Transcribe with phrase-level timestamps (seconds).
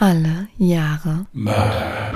[0.00, 2.12] Alle Jahre Mörder.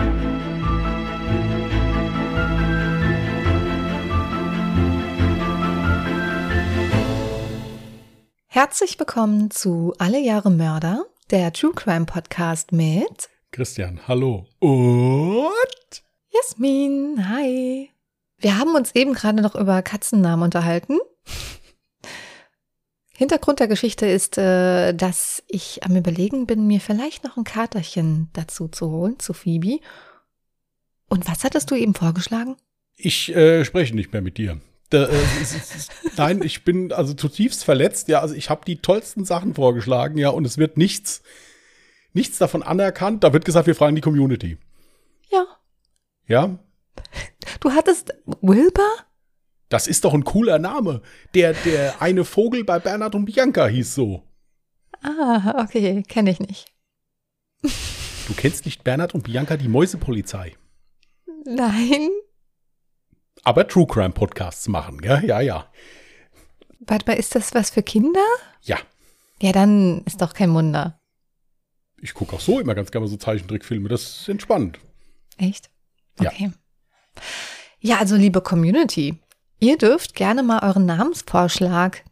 [8.46, 14.46] Herzlich willkommen zu Alle Jahre Mörder, der True Crime Podcast mit Christian, hallo.
[14.60, 15.50] Und?
[16.30, 17.28] Jasmin.
[17.28, 17.90] Hi.
[18.38, 21.00] Wir haben uns eben gerade noch über Katzennamen unterhalten.
[23.16, 28.30] Hintergrund der Geschichte ist, äh, dass ich am Überlegen bin, mir vielleicht noch ein Katerchen
[28.32, 29.80] dazu zu holen, zu Phoebe.
[31.08, 32.56] Und was hattest du eben vorgeschlagen?
[32.96, 34.60] Ich äh, spreche nicht mehr mit dir.
[34.90, 35.16] Da, äh,
[36.16, 38.08] nein, ich bin also zutiefst verletzt.
[38.08, 41.22] Ja, also ich habe die tollsten Sachen vorgeschlagen, ja, und es wird nichts,
[42.12, 43.24] nichts davon anerkannt.
[43.24, 44.58] Da wird gesagt, wir fragen die Community.
[45.30, 45.44] Ja.
[46.26, 46.58] Ja,
[47.60, 48.90] Du hattest Wilbur?
[49.72, 51.02] Das ist doch ein cooler Name.
[51.34, 54.22] Der, der eine Vogel bei Bernhard und Bianca hieß so.
[55.02, 56.66] Ah, okay, kenne ich nicht.
[57.62, 60.56] Du kennst nicht Bernhard und Bianca, die Mäusepolizei.
[61.44, 62.10] Nein.
[63.44, 65.72] Aber True Crime Podcasts machen, ja, ja, ja.
[66.80, 68.20] Warte mal, ist das was für Kinder?
[68.62, 68.78] Ja,
[69.40, 71.00] Ja, dann ist doch kein Wunder.
[72.00, 73.88] ich gucke auch so immer ganz gerne so Zeichentrickfilme.
[73.88, 74.78] Das ist entspannt.
[75.38, 75.70] Echt?
[76.20, 76.30] Ja.
[76.30, 76.52] Okay.
[77.80, 79.18] Ja, also liebe Community,
[79.62, 82.02] ihr dürft gerne mal euren Namensvorschlag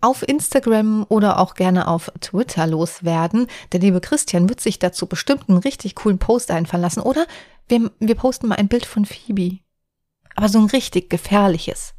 [0.00, 3.46] auf Instagram oder auch gerne auf Twitter loswerden.
[3.70, 7.00] Der liebe Christian wird sich dazu bestimmt einen richtig coolen Post einfallen lassen.
[7.00, 7.26] Oder
[7.68, 9.60] wir, wir posten mal ein Bild von Phoebe.
[10.34, 11.94] Aber so ein richtig gefährliches.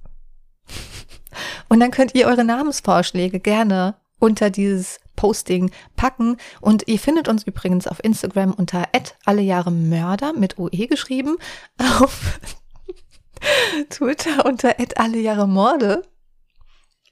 [1.70, 6.36] Und dann könnt ihr eure Namensvorschläge gerne unter dieses Posting packen.
[6.59, 8.89] Und ihr findet uns übrigens auf Instagram unter
[9.23, 11.38] alle Jahre Mörder mit OE geschrieben.
[12.02, 12.39] Auf
[13.89, 16.03] Twitter unter alle Jahre Morde.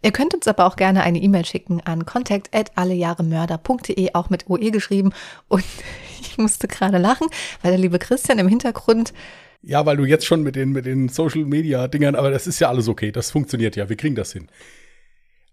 [0.01, 4.71] Ihr könnt uns aber auch gerne eine E-Mail schicken an contact allejahremörder.de, auch mit OE
[4.71, 5.11] geschrieben.
[5.49, 5.65] Und
[6.21, 7.27] ich musste gerade lachen,
[7.61, 9.13] weil der liebe Christian im Hintergrund
[9.61, 12.59] Ja, weil du jetzt schon mit den, mit den Social Media Dingern, aber das ist
[12.59, 13.11] ja alles okay.
[13.11, 13.89] Das funktioniert ja.
[13.89, 14.47] Wir kriegen das hin.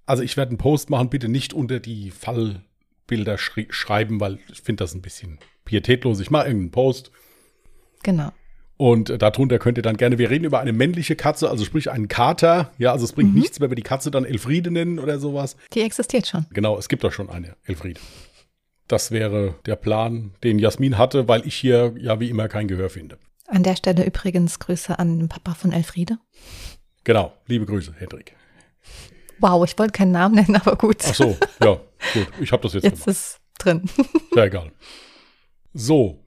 [0.04, 4.62] Also ich werde einen Post machen, bitte nicht unter die Fallbilder schri schreiben, weil ich
[4.62, 6.20] finde das ein bisschen pietätlos.
[6.20, 7.10] Ich mache irgendeinen Post
[8.06, 8.30] Genau.
[8.76, 11.90] Und äh, darunter könnt ihr dann gerne, wir reden über eine männliche Katze, also sprich
[11.90, 12.72] einen Kater.
[12.78, 15.56] Ja, also es bringt nichts, wenn wir die Katze dann Elfriede nennen oder sowas.
[15.72, 16.46] Die existiert schon.
[16.52, 18.00] Genau, es gibt doch schon eine Elfriede.
[18.88, 22.90] Das wäre der Plan, den Jasmin hatte, weil ich hier ja wie immer kein Gehör
[22.90, 23.18] finde.
[23.48, 26.18] An der Stelle übrigens Grüße an den Papa von Elfriede.
[27.04, 28.34] Genau, liebe Grüße, Hendrik.
[29.38, 30.96] Wow, ich wollte keinen Namen nennen, aber gut.
[31.06, 31.80] Ach so, ja,
[32.14, 32.26] gut.
[32.40, 33.08] Ich habe das jetzt, Jetzt gemacht.
[33.08, 33.88] ist drin.
[34.34, 34.72] Ja, egal.
[35.74, 36.22] So.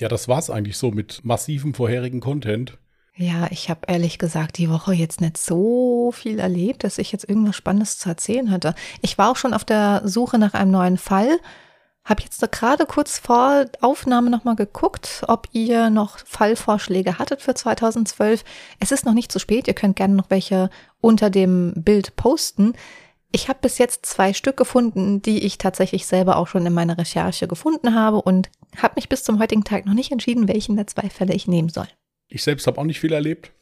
[0.00, 2.78] Ja, das war's eigentlich so mit massivem vorherigen Content.
[3.14, 7.28] Ja, ich habe ehrlich gesagt die Woche jetzt nicht so viel erlebt, dass ich jetzt
[7.28, 8.74] irgendwas Spannendes zu erzählen hatte.
[9.02, 11.38] Ich war auch schon auf der Suche nach einem neuen Fall.
[12.02, 18.42] Habe jetzt gerade kurz vor Aufnahme nochmal geguckt, ob ihr noch Fallvorschläge hattet für 2012.
[18.78, 20.70] Es ist noch nicht zu spät, ihr könnt gerne noch welche
[21.02, 22.72] unter dem Bild posten.
[23.32, 26.98] Ich habe bis jetzt zwei Stück gefunden, die ich tatsächlich selber auch schon in meiner
[26.98, 30.88] Recherche gefunden habe und habe mich bis zum heutigen Tag noch nicht entschieden, welchen der
[30.88, 31.86] zwei Fälle ich nehmen soll.
[32.28, 33.52] Ich selbst habe auch nicht viel erlebt.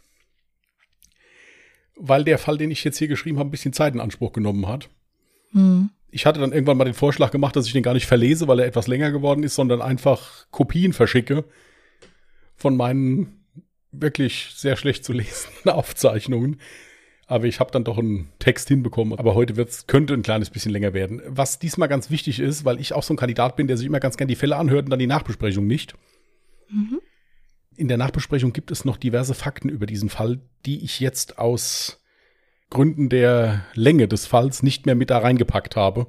[1.97, 4.69] Weil der Fall, den ich jetzt hier geschrieben habe, ein bisschen Zeit in Anspruch genommen
[4.69, 4.89] hat.
[5.53, 5.91] Hm.
[6.11, 8.61] Ich hatte dann irgendwann mal den Vorschlag gemacht, dass ich den gar nicht verlese, weil
[8.61, 11.45] er etwas länger geworden ist, sondern einfach Kopien verschicke
[12.57, 13.45] von meinen
[13.93, 16.61] wirklich sehr schlecht zu lesenden Aufzeichnungen.
[17.31, 19.19] Aber ich habe dann doch einen Text hinbekommen.
[19.19, 21.21] Aber heute wird's, könnte ein kleines bisschen länger werden.
[21.27, 24.01] Was diesmal ganz wichtig ist, weil ich auch so ein Kandidat bin, der sich immer
[24.01, 25.95] ganz gern die Fälle anhört und dann die Nachbesprechung nicht.
[26.71, 27.01] Mhm.
[27.77, 32.03] In der Nachbesprechung gibt es noch diverse Fakten über diesen Fall, die ich jetzt aus
[32.71, 36.07] Gründen der Länge des Falls nicht mehr mit da reingepackt habe,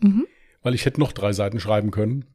[0.00, 0.26] Mhm.
[0.62, 2.26] weil ich hätte noch drei Seiten schreiben können.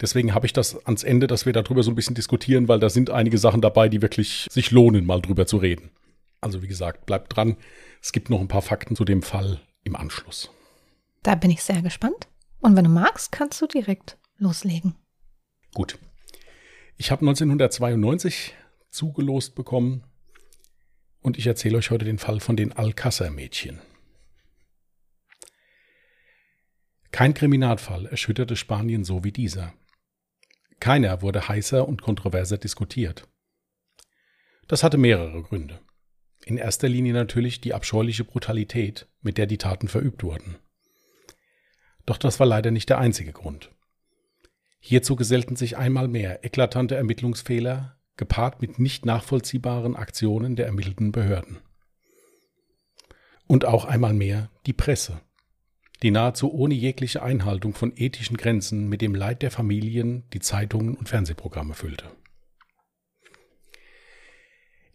[0.00, 2.88] Deswegen habe ich das ans Ende, dass wir darüber so ein bisschen diskutieren, weil da
[2.88, 5.90] sind einige Sachen dabei, die wirklich sich lohnen, mal drüber zu reden.
[6.40, 7.56] Also wie gesagt, bleibt dran.
[8.00, 10.50] Es gibt noch ein paar Fakten zu dem Fall im Anschluss.
[11.22, 12.28] Da bin ich sehr gespannt.
[12.60, 14.94] Und wenn du magst, kannst du direkt loslegen.
[15.74, 15.98] Gut.
[16.96, 18.54] Ich habe 1992
[18.90, 20.04] zugelost bekommen
[21.20, 23.80] und ich erzähle euch heute den Fall von den Alcázar-Mädchen.
[27.10, 29.72] Kein Kriminalfall erschütterte Spanien so wie dieser.
[30.80, 33.28] Keiner wurde heißer und kontroverser diskutiert.
[34.68, 35.80] Das hatte mehrere Gründe.
[36.44, 40.56] In erster Linie natürlich die abscheuliche Brutalität, mit der die Taten verübt wurden.
[42.06, 43.70] Doch das war leider nicht der einzige Grund.
[44.80, 51.58] Hierzu gesellten sich einmal mehr eklatante Ermittlungsfehler, gepaart mit nicht nachvollziehbaren Aktionen der ermittelnden Behörden.
[53.46, 55.20] Und auch einmal mehr die Presse.
[56.02, 60.94] die nahezu ohne jegliche Einhaltung von ethischen Grenzen mit dem Leid der Familien die Zeitungen
[60.94, 62.04] und Fernsehprogramme füllte.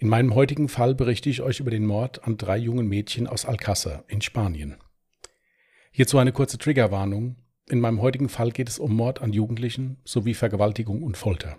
[0.03, 3.45] In meinem heutigen Fall berichte ich euch über den Mord an drei jungen Mädchen aus
[3.45, 4.75] Alcázar in Spanien.
[5.93, 7.37] Hierzu eine kurze Triggerwarnung.
[7.69, 11.57] In meinem heutigen Fall geht es um Mord an Jugendlichen sowie Vergewaltigung und Folter.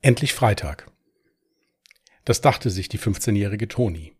[0.00, 0.88] Endlich Freitag.
[2.24, 4.12] Das dachte sich die 15-jährige Toni.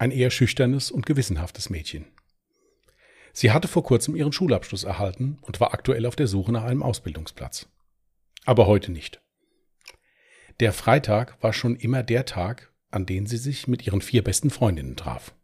[0.00, 2.06] Ein eher schüchternes und gewissenhaftes Mädchen.
[3.32, 6.82] Sie hatte vor kurzem ihren Schulabschluss erhalten und war aktuell auf der Suche nach einem
[6.82, 7.68] Ausbildungsplatz.
[8.44, 9.22] Aber heute nicht.
[10.60, 14.50] Der Freitag war schon immer der Tag, an den sie sich mit ihren vier besten
[14.50, 15.34] Freundinnen traf.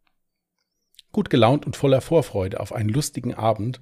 [1.13, 3.81] Gut gelaunt und voller Vorfreude auf einen lustigen Abend,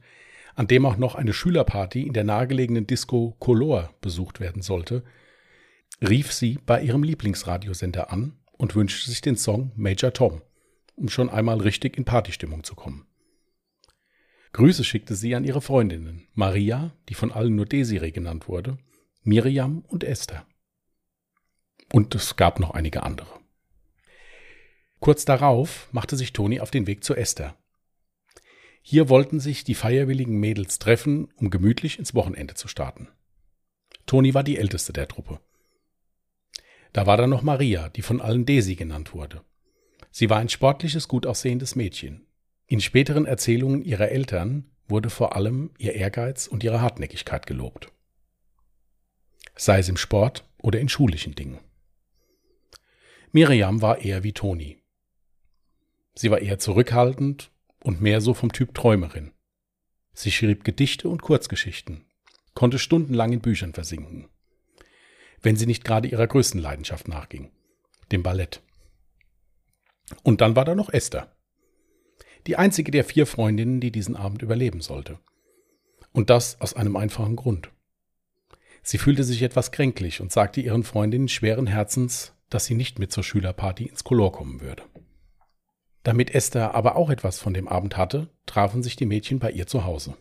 [0.54, 5.04] an dem auch noch eine Schülerparty in der nahegelegenen Disco Color besucht werden sollte,
[6.00, 10.42] rief sie bei ihrem Lieblingsradiosender an und wünschte sich den Song Major Tom,
[10.94, 13.06] um schon einmal richtig in Partystimmung zu kommen.
[14.52, 18.78] Grüße schickte sie an ihre Freundinnen Maria, die von allen nur Desiree genannt wurde,
[19.22, 20.46] Miriam und Esther.
[21.96, 23.40] Und es gab noch einige andere.
[25.00, 27.56] Kurz darauf machte sich Toni auf den Weg zu Esther.
[28.82, 33.08] Hier wollten sich die feierwilligen Mädels treffen, um gemütlich ins Wochenende zu starten.
[34.04, 35.40] Toni war die älteste der Truppe.
[36.92, 39.40] Da war dann noch Maria, die von allen Desi genannt wurde.
[40.10, 42.26] Sie war ein sportliches, gut aussehendes Mädchen.
[42.66, 47.90] In späteren Erzählungen ihrer Eltern wurde vor allem ihr Ehrgeiz und ihre Hartnäckigkeit gelobt.
[49.54, 51.58] Sei es im Sport oder in schulischen Dingen.
[53.36, 54.82] Miriam war eher wie Toni.
[56.14, 57.50] Sie war eher zurückhaltend
[57.82, 59.32] und mehr so vom Typ Träumerin.
[60.14, 62.06] Sie schrieb Gedichte und Kurzgeschichten,
[62.54, 64.28] konnte stundenlang in Büchern versinken
[65.42, 67.50] wenn sie nicht gerade ihrer größten Leidenschaft nachging,
[68.12, 68.62] dem Ballett.
[70.22, 71.36] Und dann war da noch Esther.
[72.46, 75.18] Die einzige der vier Freundinnen, die diesen Abend überleben sollte.
[76.12, 77.70] Und das aus einem einfachen Grund.
[78.82, 83.12] Sie fühlte sich etwas kränklich und sagte ihren Freundinnen schweren Herzens, dass sie nicht mit
[83.12, 84.82] zur Schülerparty ins Kolor kommen würde.
[86.02, 89.66] Damit Esther aber auch etwas von dem Abend hatte, trafen sich die Mädchen bei ihr
[89.66, 90.16] zu Hause.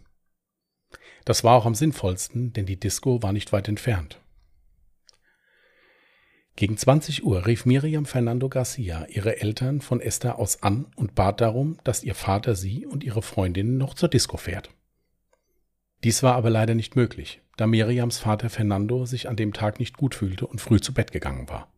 [1.25, 4.19] Das war auch am sinnvollsten, denn die Disco war nicht weit entfernt.
[6.55, 11.41] Gegen 20 Uhr rief Miriam Fernando Garcia ihre Eltern von Esther aus an und bat
[11.41, 14.69] darum, dass ihr Vater sie und ihre Freundinnen noch zur Disco fährt.
[16.03, 19.97] Dies war aber leider nicht möglich, da Miriams Vater Fernando sich an dem Tag nicht
[19.97, 21.71] gut fühlte und früh zu Bett gegangen war.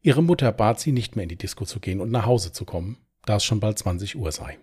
[0.00, 2.64] Ihre Mutter bat sie, nicht mehr in die Disco zu gehen und nach Hause zu
[2.64, 4.58] kommen, da es schon bald 20 Uhr sei.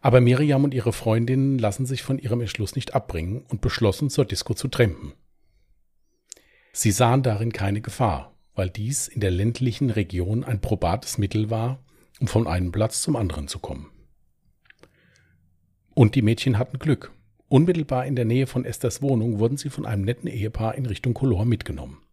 [0.00, 4.24] Aber Miriam und ihre Freundinnen lassen sich von ihrem Entschluss nicht abbringen und beschlossen, zur
[4.24, 5.14] Disco zu trampen.
[6.72, 11.82] Sie sahen darin keine Gefahr, weil dies in der ländlichen Region ein probates Mittel war,
[12.20, 13.90] um von einem Platz zum anderen zu kommen.
[15.94, 17.12] Und die Mädchen hatten Glück.
[17.48, 21.14] Unmittelbar in der Nähe von Esthers Wohnung wurden sie von einem netten Ehepaar in Richtung
[21.14, 22.05] Color mitgenommen.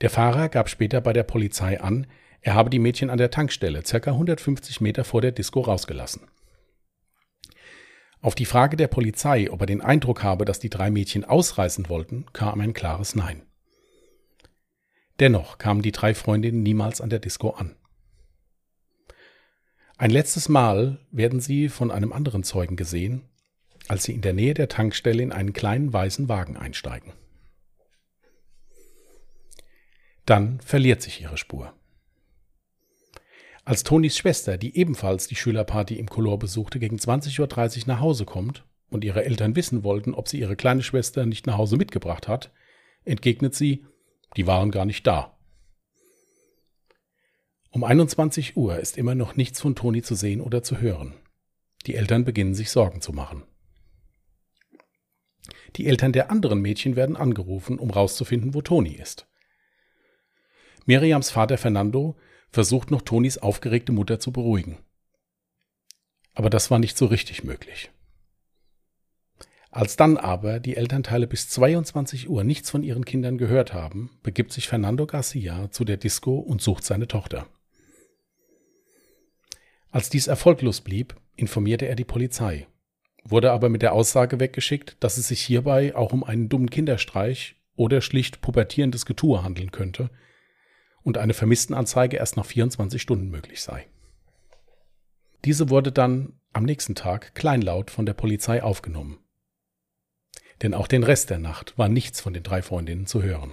[0.00, 2.06] Der Fahrer gab später bei der Polizei an,
[2.40, 4.10] er habe die Mädchen an der Tankstelle ca.
[4.10, 6.28] 150 Meter vor der Disco rausgelassen.
[8.20, 11.88] Auf die Frage der Polizei, ob er den Eindruck habe, dass die drei Mädchen ausreißen
[11.88, 13.42] wollten, kam ein klares Nein.
[15.20, 17.76] Dennoch kamen die drei Freundinnen niemals an der Disco an.
[19.96, 23.28] Ein letztes Mal werden sie von einem anderen Zeugen gesehen,
[23.88, 27.12] als sie in der Nähe der Tankstelle in einen kleinen weißen Wagen einsteigen.
[30.26, 31.74] Dann verliert sich ihre Spur.
[33.64, 38.24] Als Tonis Schwester, die ebenfalls die Schülerparty im Color besuchte, gegen 20.30 Uhr nach Hause
[38.26, 42.28] kommt und ihre Eltern wissen wollten, ob sie ihre kleine Schwester nicht nach Hause mitgebracht
[42.28, 42.52] hat,
[43.04, 43.86] entgegnet sie,
[44.36, 45.36] die waren gar nicht da.
[47.70, 51.14] Um 21 Uhr ist immer noch nichts von Toni zu sehen oder zu hören.
[51.86, 53.42] Die Eltern beginnen sich Sorgen zu machen.
[55.76, 59.26] Die Eltern der anderen Mädchen werden angerufen, um rauszufinden, wo Toni ist.
[60.86, 62.16] Miriams Vater Fernando
[62.50, 64.78] versucht noch Tonis aufgeregte Mutter zu beruhigen.
[66.34, 67.90] Aber das war nicht so richtig möglich.
[69.70, 74.52] Als dann aber die Elternteile bis 22 Uhr nichts von ihren Kindern gehört haben, begibt
[74.52, 77.48] sich Fernando Garcia zu der Disco und sucht seine Tochter.
[79.90, 82.68] Als dies erfolglos blieb, informierte er die Polizei,
[83.24, 87.56] wurde aber mit der Aussage weggeschickt, dass es sich hierbei auch um einen dummen Kinderstreich
[87.74, 90.10] oder schlicht pubertierendes Getue handeln könnte,
[91.04, 93.86] und eine Vermisstenanzeige erst nach 24 Stunden möglich sei.
[95.44, 99.18] Diese wurde dann am nächsten Tag kleinlaut von der Polizei aufgenommen.
[100.62, 103.52] Denn auch den Rest der Nacht war nichts von den drei Freundinnen zu hören.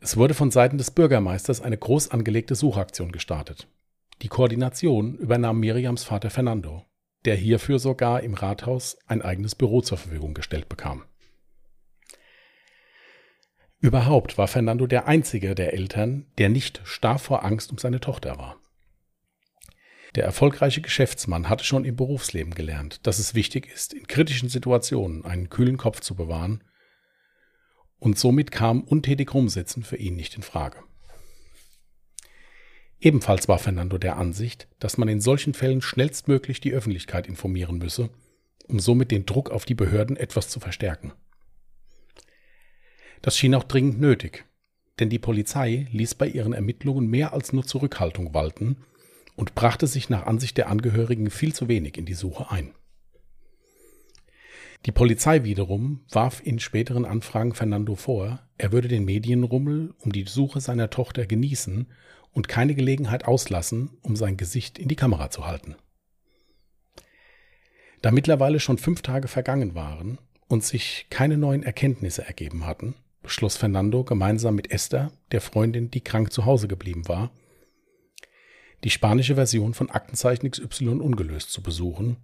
[0.00, 3.68] Es wurde von Seiten des Bürgermeisters eine groß angelegte Suchaktion gestartet.
[4.22, 6.84] Die Koordination übernahm Miriams Vater Fernando,
[7.24, 11.04] der hierfür sogar im Rathaus ein eigenes Büro zur Verfügung gestellt bekam.
[13.84, 18.38] Überhaupt war Fernando der einzige der Eltern, der nicht starr vor Angst um seine Tochter
[18.38, 18.56] war.
[20.14, 25.26] Der erfolgreiche Geschäftsmann hatte schon im Berufsleben gelernt, dass es wichtig ist, in kritischen Situationen
[25.26, 26.64] einen kühlen Kopf zu bewahren,
[27.98, 30.78] und somit kam untätig rumsitzen für ihn nicht in Frage.
[33.00, 38.08] Ebenfalls war Fernando der Ansicht, dass man in solchen Fällen schnellstmöglich die Öffentlichkeit informieren müsse,
[38.66, 41.12] um somit den Druck auf die Behörden etwas zu verstärken.
[43.24, 44.44] Das schien auch dringend nötig,
[44.98, 48.76] denn die Polizei ließ bei ihren Ermittlungen mehr als nur Zurückhaltung walten
[49.34, 52.74] und brachte sich nach Ansicht der Angehörigen viel zu wenig in die Suche ein.
[54.84, 60.24] Die Polizei wiederum warf in späteren Anfragen Fernando vor, er würde den Medienrummel um die
[60.24, 61.86] Suche seiner Tochter genießen
[62.30, 65.76] und keine Gelegenheit auslassen, um sein Gesicht in die Kamera zu halten.
[68.02, 73.56] Da mittlerweile schon fünf Tage vergangen waren und sich keine neuen Erkenntnisse ergeben hatten, beschloss
[73.56, 77.32] Fernando gemeinsam mit Esther, der Freundin, die krank zu Hause geblieben war,
[78.84, 82.18] die spanische Version von Aktenzeichen XY ungelöst zu besuchen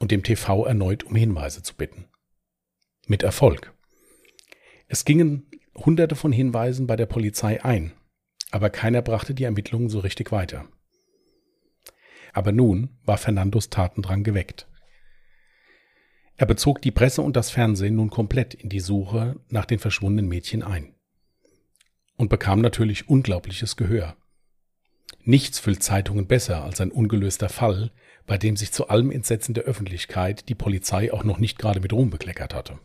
[0.00, 2.06] und dem TV erneut um Hinweise zu bitten.
[3.06, 3.72] Mit Erfolg.
[4.88, 7.92] Es gingen hunderte von Hinweisen bei der Polizei ein,
[8.50, 10.66] aber keiner brachte die Ermittlungen so richtig weiter.
[12.32, 14.66] Aber nun war Fernandos Tatendrang geweckt.
[16.36, 20.28] Er bezog die Presse und das Fernsehen nun komplett in die Suche nach den verschwundenen
[20.28, 20.94] Mädchen ein.
[22.16, 24.16] Und bekam natürlich unglaubliches Gehör.
[25.22, 27.92] Nichts füllt Zeitungen besser als ein ungelöster Fall,
[28.26, 31.92] bei dem sich zu allem Entsetzen der Öffentlichkeit die Polizei auch noch nicht gerade mit
[31.92, 32.78] Ruhm bekleckert hatte.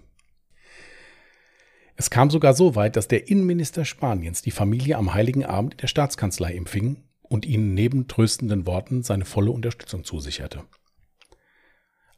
[1.96, 5.80] Es kam sogar so weit, dass der Innenminister Spaniens die Familie am heiligen Abend in
[5.80, 10.64] der Staatskanzlei empfing und ihnen neben tröstenden Worten seine volle Unterstützung zusicherte.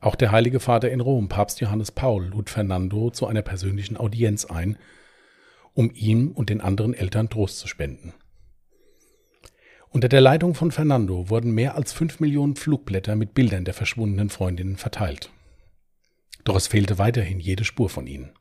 [0.01, 4.46] Auch der Heilige Vater in Rom, Papst Johannes Paul, lud Fernando zu einer persönlichen Audienz
[4.46, 4.77] ein,
[5.74, 8.13] um ihm und den anderen Eltern Trost zu spenden.
[9.89, 14.29] Unter der Leitung von Fernando wurden mehr als fünf Millionen Flugblätter mit Bildern der verschwundenen
[14.29, 15.29] Freundinnen verteilt.
[16.46, 18.31] Doch es fehlte weiterhin jede Spur von ihnen.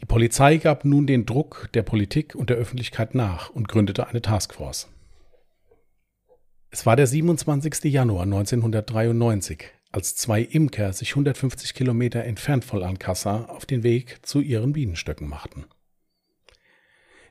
[0.00, 4.22] Die Polizei gab nun den Druck der Politik und der Öffentlichkeit nach und gründete eine
[4.22, 4.88] Taskforce.
[6.70, 7.84] Es war der 27.
[7.84, 14.40] Januar 1993, als zwei Imker sich 150 Kilometer entfernt von Alcázar auf den Weg zu
[14.40, 15.64] ihren Bienenstöcken machten.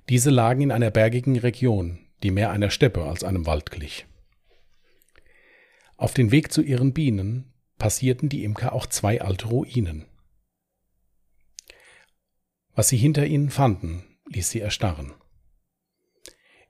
[0.09, 4.07] Diese lagen in einer bergigen Region, die mehr einer Steppe als einem Wald glich.
[5.95, 10.05] Auf den Weg zu ihren Bienen passierten die Imker auch zwei alte Ruinen.
[12.73, 15.13] Was sie hinter ihnen fanden, ließ sie erstarren.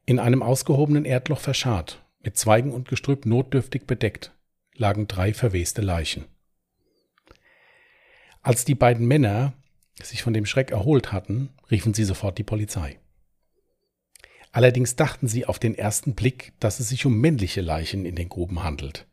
[0.05, 4.33] In einem ausgehobenen Erdloch verscharrt, mit Zweigen und Gestrüpp notdürftig bedeckt,
[4.79, 6.25] lagen drei verweste Leichen.
[8.41, 9.53] Als die beiden Männer
[10.01, 12.99] sich von dem Schreck erholt hatten, riefen sie sofort die Polizei.
[14.51, 18.29] Allerdings dachten sie auf den ersten Blick, dass es sich um männliche Leichen in den
[18.29, 19.05] Gruben handelt,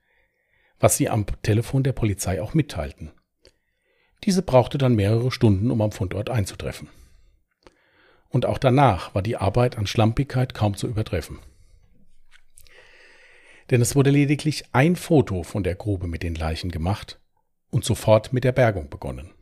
[0.79, 3.13] was sie am Telefon der Polizei auch mitteilten.
[4.25, 6.89] Diese brauchte dann mehrere Stunden, um am Fundort einzutreffen.
[8.29, 11.41] Und auch danach war die Arbeit an Schlampigkeit kaum zu übertreffen
[13.71, 17.21] denn es wurde lediglich ein Foto von der Grube mit den Leichen gemacht
[17.71, 19.33] und sofort mit der Bergung begonnen.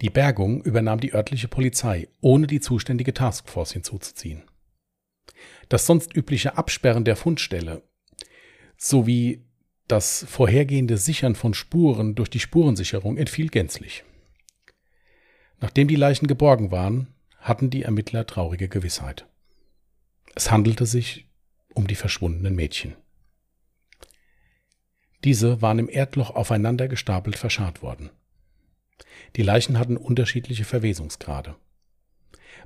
[0.00, 4.42] Die Bergung übernahm die örtliche Polizei, ohne die zuständige Taskforce hinzuzuziehen.
[5.68, 7.82] Das sonst übliche Absperren der Fundstelle
[8.76, 9.44] sowie
[9.88, 14.04] das vorhergehende Sichern von Spuren durch die Spurensicherung entfiel gänzlich.
[15.60, 19.26] Nachdem die Leichen geborgen waren, hatten die Ermittler traurige Gewissheit.
[20.34, 21.28] Es handelte sich
[21.74, 22.94] um die verschwundenen Mädchen.
[25.24, 28.10] Diese waren im Erdloch aufeinander gestapelt verscharrt worden.
[29.36, 31.54] Die Leichen hatten unterschiedliche Verwesungsgrade.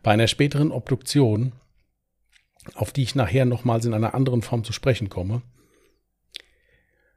[0.03, 1.53] Bei einer späteren Obduktion,
[2.75, 5.43] auf die ich nachher nochmals in einer anderen Form zu sprechen komme,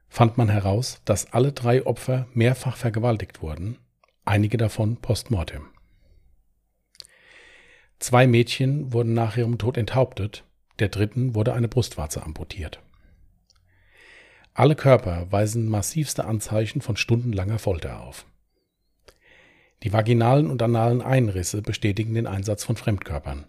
[0.08, 3.78] fand man heraus, dass alle drei Opfer mehrfach vergewaltigt wurden,
[4.24, 5.66] einige davon postmortem.
[7.98, 10.44] Zwei Mädchen wurden nach ihrem Tod enthauptet
[10.80, 12.82] der dritten wurde eine Brustwarze amputiert.
[14.54, 18.26] Alle Körper weisen massivste Anzeichen von stundenlanger Folter auf.
[19.82, 23.46] Die vaginalen und analen Einrisse bestätigen den Einsatz von Fremdkörpern.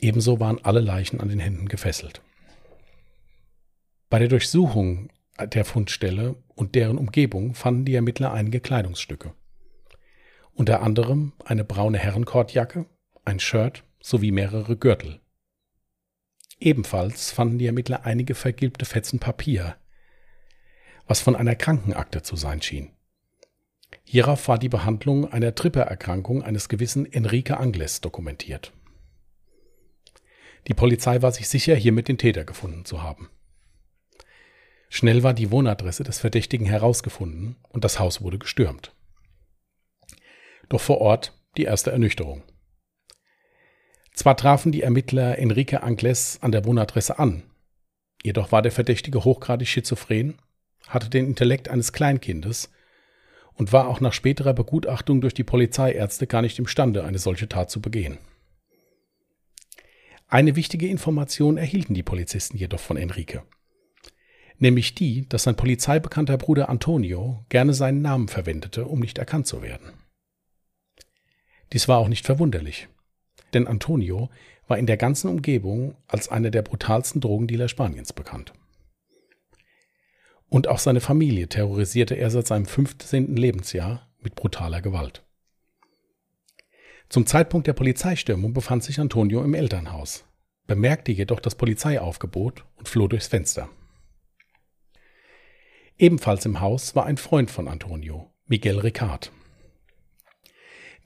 [0.00, 2.22] Ebenso waren alle Leichen an den Händen gefesselt.
[4.08, 9.32] Bei der Durchsuchung der Fundstelle und deren Umgebung fanden die Ermittler einige Kleidungsstücke.
[10.52, 12.86] Unter anderem eine braune Herrenkordjacke,
[13.24, 15.20] ein Shirt sowie mehrere Gürtel.
[16.60, 19.76] Ebenfalls fanden die Ermittler einige vergilbte Fetzen Papier,
[21.06, 22.92] was von einer Krankenakte zu sein schien.
[24.04, 28.72] Hierauf war die Behandlung einer Trippererkrankung eines gewissen Enrique Angles dokumentiert.
[30.68, 33.30] Die Polizei war sich sicher, hiermit den Täter gefunden zu haben.
[34.90, 38.94] Schnell war die Wohnadresse des Verdächtigen herausgefunden und das Haus wurde gestürmt.
[40.68, 42.42] Doch vor Ort die erste Ernüchterung.
[44.20, 47.42] Zwar trafen die Ermittler Enrique Angles an der Wohnadresse an,
[48.22, 50.34] jedoch war der Verdächtige hochgradig schizophren,
[50.88, 52.70] hatte den Intellekt eines Kleinkindes
[53.54, 57.70] und war auch nach späterer Begutachtung durch die Polizeiärzte gar nicht imstande, eine solche Tat
[57.70, 58.18] zu begehen.
[60.28, 63.40] Eine wichtige Information erhielten die Polizisten jedoch von Enrique.
[64.58, 69.62] Nämlich die, dass sein polizeibekannter Bruder Antonio gerne seinen Namen verwendete, um nicht erkannt zu
[69.62, 69.94] werden.
[71.72, 72.86] Dies war auch nicht verwunderlich
[73.54, 74.30] denn Antonio
[74.66, 78.52] war in der ganzen Umgebung als einer der brutalsten Drogendealer Spaniens bekannt.
[80.48, 83.36] Und auch seine Familie terrorisierte er seit seinem 15.
[83.36, 85.24] Lebensjahr mit brutaler Gewalt.
[87.08, 90.24] Zum Zeitpunkt der Polizeistürmung befand sich Antonio im Elternhaus,
[90.66, 93.68] bemerkte jedoch das Polizeiaufgebot und floh durchs Fenster.
[95.98, 99.32] Ebenfalls im Haus war ein Freund von Antonio, Miguel Ricard.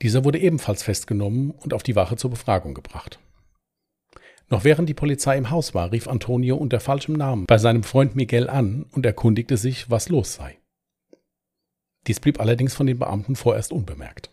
[0.04, 3.18] Dieser wurde ebenfalls festgenommen und auf die Wache zur Befragung gebracht.
[4.50, 8.14] Noch während die Polizei im Haus war, rief Antonio unter falschem Namen bei seinem Freund
[8.14, 10.58] Miguel an und erkundigte sich, was los sei.
[12.06, 14.28] Dies blieb allerdings von den Beamten vorerst unbemerkt.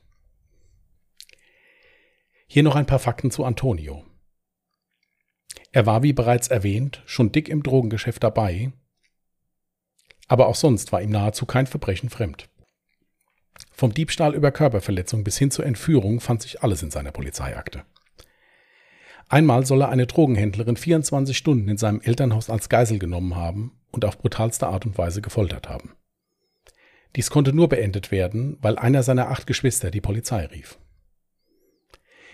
[2.47, 4.03] Hier noch ein paar Fakten zu Antonio.
[5.71, 8.73] Er war, wie bereits erwähnt, schon dick im Drogengeschäft dabei,
[10.27, 12.49] aber auch sonst war ihm nahezu kein Verbrechen fremd.
[13.71, 17.83] Vom Diebstahl über Körperverletzung bis hin zur Entführung fand sich alles in seiner Polizeiakte.
[19.27, 24.03] Einmal soll er eine Drogenhändlerin 24 Stunden in seinem Elternhaus als Geisel genommen haben und
[24.03, 25.95] auf brutalste Art und Weise gefoltert haben.
[27.15, 30.79] Dies konnte nur beendet werden, weil einer seiner acht Geschwister die Polizei rief.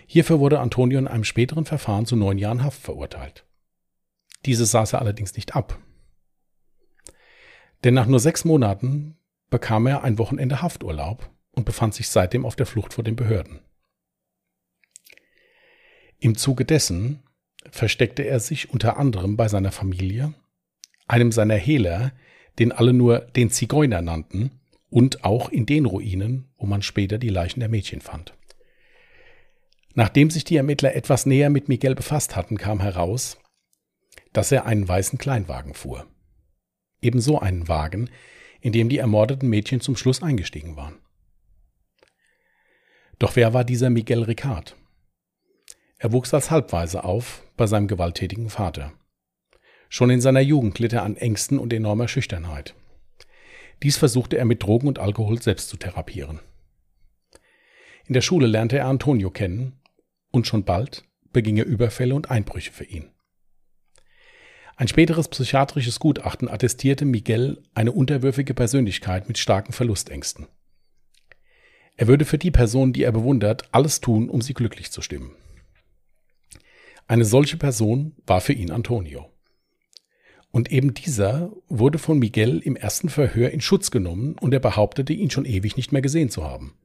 [0.06, 3.44] Hierfür wurde Antonio in einem späteren Verfahren zu neun Jahren Haft verurteilt.
[4.44, 5.78] Diese saß er allerdings nicht ab.
[7.84, 9.18] Denn nach nur sechs Monaten
[9.50, 13.60] bekam er ein Wochenende Hafturlaub und befand sich seitdem auf der Flucht vor den Behörden.
[16.20, 17.22] Im Zuge dessen
[17.70, 20.34] versteckte er sich unter anderem bei seiner Familie,
[21.06, 22.12] einem seiner Hehler,
[22.58, 24.52] den alle nur den Zigeuner nannten,
[24.90, 28.32] und auch in den Ruinen, wo man später die Leichen der Mädchen fand.
[29.94, 33.36] Nachdem sich die Ermittler etwas näher mit Miguel befasst hatten, kam heraus,
[34.32, 36.06] dass er einen weißen Kleinwagen fuhr.
[37.02, 38.08] Ebenso einen Wagen,
[38.60, 40.98] in dem die ermordeten Mädchen zum Schluss eingestiegen waren.
[43.18, 44.76] Doch wer war dieser Miguel Ricard?
[45.98, 48.92] Er wuchs als Halbweise auf bei seinem gewalttätigen Vater.
[49.88, 52.74] Schon in seiner Jugend litt er an Ängsten und enormer Schüchternheit.
[53.82, 56.40] Dies versuchte er mit Drogen und Alkohol selbst zu therapieren.
[58.06, 59.80] In der Schule lernte er Antonio kennen
[60.30, 63.10] und schon bald beging er Überfälle und Einbrüche für ihn.
[64.76, 70.46] Ein späteres psychiatrisches Gutachten attestierte Miguel eine unterwürfige Persönlichkeit mit starken Verlustängsten.
[71.98, 75.32] Er würde für die Person, die er bewundert, alles tun, um sie glücklich zu stimmen.
[77.08, 79.28] Eine solche Person war für ihn Antonio.
[80.52, 85.12] Und eben dieser wurde von Miguel im ersten Verhör in Schutz genommen und er behauptete,
[85.12, 86.78] ihn schon ewig nicht mehr gesehen zu haben.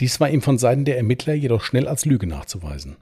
[0.00, 2.96] Dies war ihm von Seiten der Ermittler jedoch schnell als Lüge nachzuweisen.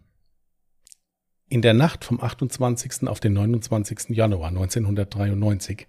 [1.49, 3.09] In der Nacht vom 28.
[3.09, 4.11] auf den 29.
[4.11, 5.87] Januar 1993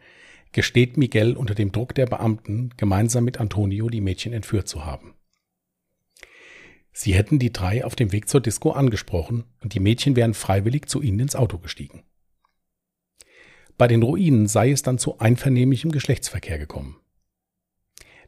[0.55, 5.13] gesteht Miguel unter dem Druck der Beamten, gemeinsam mit Antonio die Mädchen entführt zu haben.
[6.93, 10.87] Sie hätten die drei auf dem Weg zur Disco angesprochen und die Mädchen wären freiwillig
[10.87, 12.05] zu ihnen ins Auto gestiegen.
[13.77, 17.01] Bei den Ruinen sei es dann zu einvernehmlichem Geschlechtsverkehr gekommen.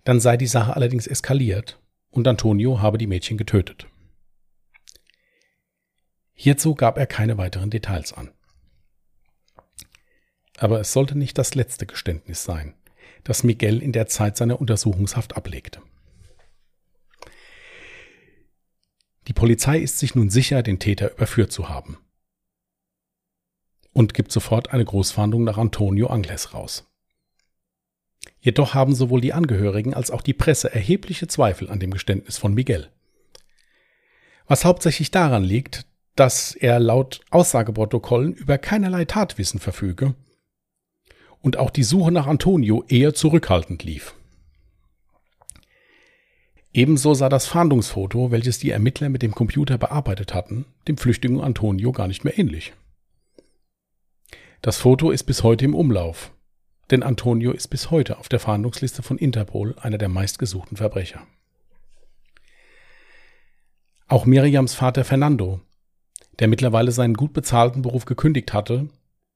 [0.04, 3.88] Dann sei die Sache allerdings eskaliert und Antonio habe die Mädchen getötet.
[6.34, 8.32] Hierzu gab er keine weiteren Details an.
[10.58, 12.74] Aber es sollte nicht das letzte Geständnis sein,
[13.24, 15.82] das Miguel in der Zeit seiner Untersuchungshaft ablegte.
[19.28, 21.98] Die Polizei ist sich nun sicher, den Täter überführt zu haben
[23.94, 26.88] und gibt sofort eine Großfahndung nach Antonio Angles raus.
[28.40, 32.54] Jedoch haben sowohl die Angehörigen als auch die Presse erhebliche Zweifel an dem Geständnis von
[32.54, 32.90] Miguel.
[34.48, 40.16] Was hauptsächlich daran liegt, dass er laut Aussageprotokollen über keinerlei Tatwissen verfüge
[41.42, 44.16] und auch die Suche nach Antonio eher zurückhaltend lief.
[46.74, 51.92] Ebenso sah das Fahndungsfoto, welches die Ermittler mit dem Computer bearbeitet hatten, dem flüchtigen Antonio
[51.92, 52.74] gar nicht mehr ähnlich.
[54.62, 56.32] Das Foto ist bis heute im Umlauf,
[56.92, 61.26] denn Antonio ist bis heute auf der Fahndungsliste von Interpol einer der meistgesuchten Verbrecher.
[64.08, 65.60] Auch Miriams Vater Fernando,
[66.40, 68.88] der mittlerweile seinen gut bezahlten Beruf gekündigt hatte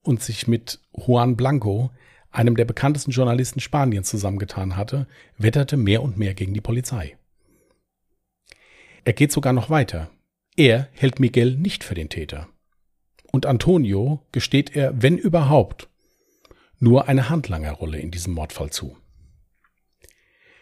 [0.04, 1.92] und sich mit Juan Blanco,
[2.32, 7.18] einem der bekanntesten Journalisten Spaniens, zusammengetan hatte, wetterte mehr und mehr gegen die Polizei.
[9.04, 10.10] Er geht sogar noch weiter.
[10.56, 12.48] Er hält Miguel nicht für den Täter.
[13.32, 15.88] Und Antonio gesteht er, wenn überhaupt,
[16.80, 18.98] nur eine Handlangerrolle in diesem Mordfall zu.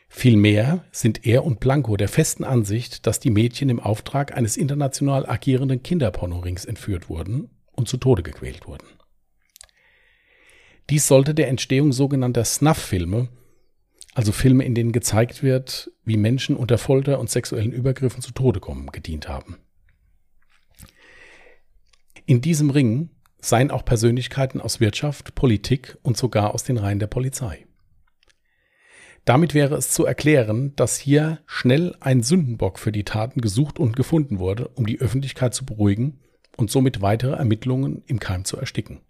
[0.09, 5.29] Vielmehr sind er und Blanco der festen Ansicht, dass die Mädchen im Auftrag eines international
[5.29, 8.87] agierenden Kinderpornorings entführt wurden und zu Tode gequält wurden.
[10.89, 13.29] Dies sollte der Entstehung sogenannter Snuff-Filme,
[14.15, 18.59] also Filme, in denen gezeigt wird, wie Menschen unter Folter und sexuellen Übergriffen zu Tode
[18.59, 19.57] kommen, gedient haben.
[22.25, 27.07] In diesem Ring seien auch Persönlichkeiten aus Wirtschaft, Politik und sogar aus den Reihen der
[27.07, 27.65] Polizei.
[29.25, 33.95] Damit wäre es zu erklären, dass hier schnell ein Sündenbock für die Taten gesucht und
[33.95, 36.19] gefunden wurde, um die Öffentlichkeit zu beruhigen
[36.57, 39.01] und somit weitere Ermittlungen im Keim zu ersticken.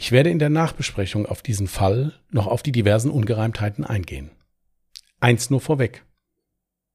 [0.00, 4.30] Ich werde in der Nachbesprechung auf diesen Fall noch auf die diversen Ungereimtheiten eingehen.
[5.18, 6.04] Eins nur vorweg.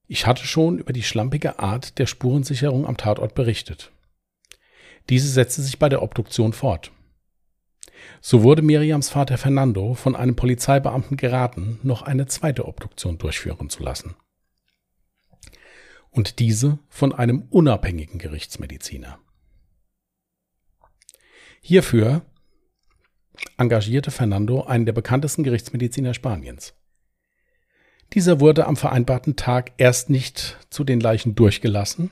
[0.07, 3.91] Ich hatte schon über die schlampige Art der Spurensicherung am Tatort berichtet.
[5.09, 6.93] Diese setzte sich bei der Obduktion fort.
[8.21, 13.83] So wurde Miriams Vater Fernando von einem Polizeibeamten geraten, noch eine zweite Obduktion durchführen zu
[13.83, 14.15] lassen.
[16.09, 19.19] Und diese von einem unabhängigen Gerichtsmediziner.
[21.61, 22.25] Hierfür
[23.57, 26.73] engagierte Fernando einen der bekanntesten Gerichtsmediziner Spaniens.
[28.13, 32.11] Dieser wurde am vereinbarten Tag erst nicht zu den Leichen durchgelassen,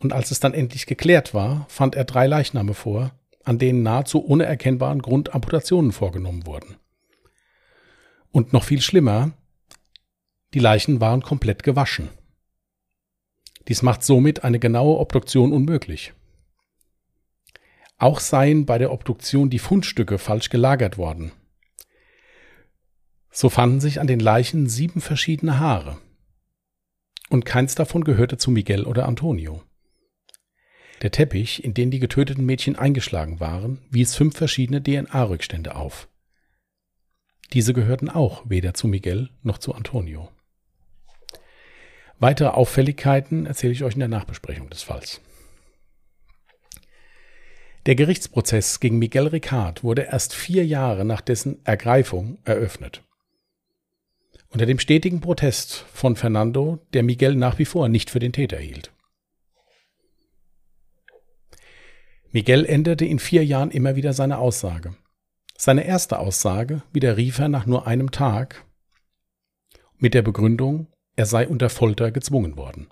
[0.00, 3.12] und als es dann endlich geklärt war, fand er drei Leichname vor,
[3.44, 6.76] an denen nahezu ohne erkennbaren Grund Amputationen vorgenommen wurden.
[8.32, 9.32] Und noch viel schlimmer,
[10.54, 12.08] die Leichen waren komplett gewaschen.
[13.68, 16.12] Dies macht somit eine genaue Obduktion unmöglich.
[18.00, 21.32] Auch seien bei der Obduktion die Fundstücke falsch gelagert worden.
[23.30, 25.98] So fanden sich an den Leichen sieben verschiedene Haare.
[27.28, 29.62] Und keins davon gehörte zu Miguel oder Antonio.
[31.02, 36.08] Der Teppich, in den die getöteten Mädchen eingeschlagen waren, wies fünf verschiedene DNA-Rückstände auf.
[37.52, 40.30] Diese gehörten auch weder zu Miguel noch zu Antonio.
[42.18, 45.20] Weitere Auffälligkeiten erzähle ich euch in der Nachbesprechung des Falls.
[47.86, 53.02] Der Gerichtsprozess gegen Miguel Ricard wurde erst vier Jahre nach dessen Ergreifung eröffnet.
[54.50, 58.58] Unter dem stetigen Protest von Fernando, der Miguel nach wie vor nicht für den Täter
[58.58, 58.92] hielt.
[62.32, 64.94] Miguel änderte in vier Jahren immer wieder seine Aussage.
[65.56, 68.64] Seine erste Aussage widerrief er nach nur einem Tag
[69.98, 72.88] mit der Begründung, er sei unter Folter gezwungen worden.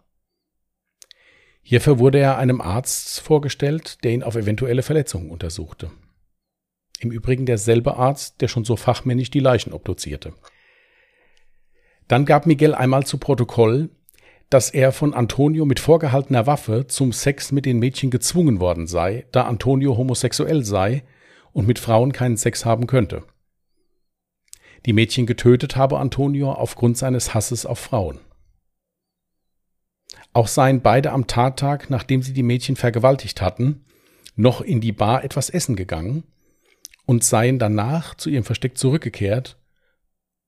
[1.71, 5.91] Hierfür wurde er einem Arzt vorgestellt, der ihn auf eventuelle Verletzungen untersuchte.
[6.99, 10.33] Im Übrigen derselbe Arzt, der schon so fachmännisch die Leichen obduzierte.
[12.07, 13.91] Dann gab Miguel einmal zu Protokoll,
[14.49, 19.27] dass er von Antonio mit vorgehaltener Waffe zum Sex mit den Mädchen gezwungen worden sei,
[19.31, 21.05] da Antonio homosexuell sei
[21.53, 23.25] und mit Frauen keinen Sex haben könnte.
[24.87, 28.21] Die Mädchen getötet habe Antonio aufgrund seines Hasses auf Frauen.
[30.33, 33.85] Auch seien beide am Tattag, nachdem sie die Mädchen vergewaltigt hatten,
[34.37, 36.25] noch in die Bar etwas essen gegangen
[37.07, 39.59] und seien danach zu ihrem Versteck zurückgekehrt,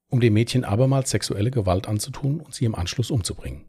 [0.08, 3.64] um dem Mädchen abermals sexuelle Gewalt anzutun und sie im Anschluss umzubringen.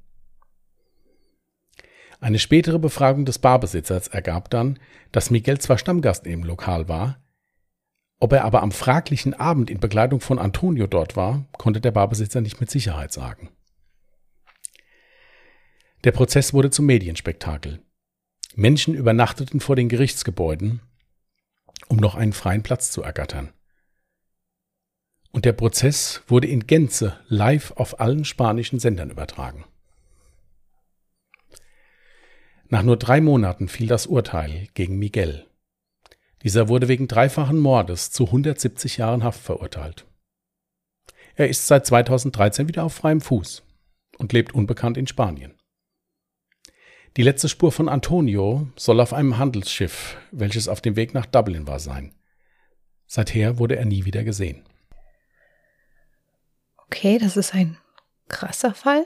[2.19, 4.79] Eine spätere Befragung des Barbesitzers ergab dann,
[5.11, 7.17] dass Miguel zwar Stammgast im Lokal war,
[8.19, 12.39] ob er aber am fraglichen Abend in Begleitung von Antonio dort war, konnte der Barbesitzer
[12.39, 13.49] nicht mit Sicherheit sagen.
[16.03, 17.79] Der Prozess wurde zum Medienspektakel.
[18.55, 20.81] Menschen übernachteten vor den Gerichtsgebäuden,
[21.89, 23.53] um noch einen freien Platz zu ergattern.
[25.31, 29.65] Und der Prozess wurde in Gänze live auf allen spanischen Sendern übertragen.
[32.67, 35.45] Nach nur drei Monaten fiel das Urteil gegen Miguel.
[36.41, 40.07] Dieser wurde wegen dreifachen Mordes zu 170 Jahren Haft verurteilt.
[41.35, 43.63] Er ist seit 2013 wieder auf freiem Fuß
[44.17, 45.60] und lebt unbekannt in Spanien.
[47.17, 51.67] Die letzte Spur von Antonio soll auf einem Handelsschiff, welches auf dem Weg nach Dublin
[51.67, 52.13] war, sein.
[53.05, 54.63] Seither wurde er nie wieder gesehen.
[56.77, 57.77] Okay, das ist ein
[58.29, 59.05] krasser Fall.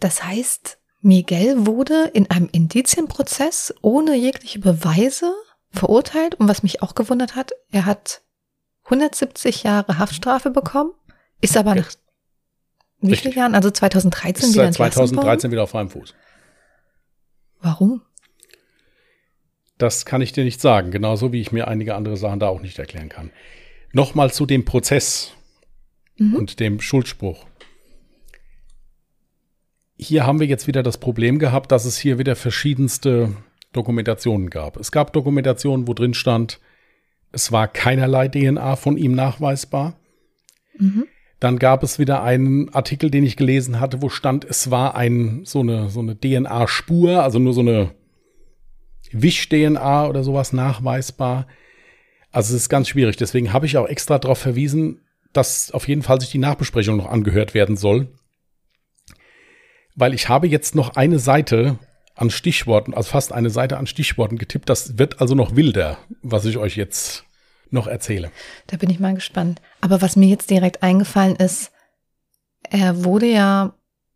[0.00, 5.34] Das heißt, Miguel wurde in einem Indizienprozess ohne jegliche Beweise
[5.70, 6.36] verurteilt.
[6.36, 8.22] Und was mich auch gewundert hat, er hat
[8.84, 10.92] 170 Jahre Haftstrafe bekommen,
[11.40, 11.92] ist aber nach
[13.02, 13.54] wie vielen Jahren?
[13.54, 15.52] Also 2013 Ist wieder seit entlassen 2013 worden?
[15.52, 16.14] wieder auf freiem Fuß.
[17.60, 18.02] Warum?
[19.78, 22.60] Das kann ich dir nicht sagen, genauso wie ich mir einige andere Sachen da auch
[22.60, 23.30] nicht erklären kann.
[23.92, 25.32] Nochmal zu dem Prozess
[26.18, 26.36] Mhm.
[26.36, 27.46] und dem Schuldspruch.
[29.96, 33.34] Hier haben wir jetzt wieder das Problem gehabt, dass es hier wieder verschiedenste
[33.72, 34.76] Dokumentationen gab.
[34.76, 36.60] Es gab Dokumentationen, wo drin stand,
[37.30, 39.98] es war keinerlei DNA von ihm nachweisbar.
[40.78, 41.06] Mhm.
[41.42, 45.40] Dann gab es wieder einen Artikel, den ich gelesen hatte, wo stand, es war ein,
[45.44, 47.90] so eine, so eine DNA-Spur, also nur so eine
[49.10, 51.48] Wisch-DNA oder sowas nachweisbar.
[52.30, 53.16] Also es ist ganz schwierig.
[53.16, 55.00] Deswegen habe ich auch extra darauf verwiesen,
[55.32, 58.06] dass auf jeden Fall sich die Nachbesprechung noch angehört werden soll.
[59.96, 61.76] Weil ich habe jetzt noch eine Seite
[62.14, 64.68] an Stichworten, also fast eine Seite an Stichworten getippt.
[64.68, 67.24] Das wird also noch wilder, was ich euch jetzt
[67.72, 68.30] noch erzähle.
[68.66, 69.60] Da bin ich mal gespannt.
[69.80, 71.72] Aber was mir jetzt direkt eingefallen ist,
[72.68, 73.74] er wurde ja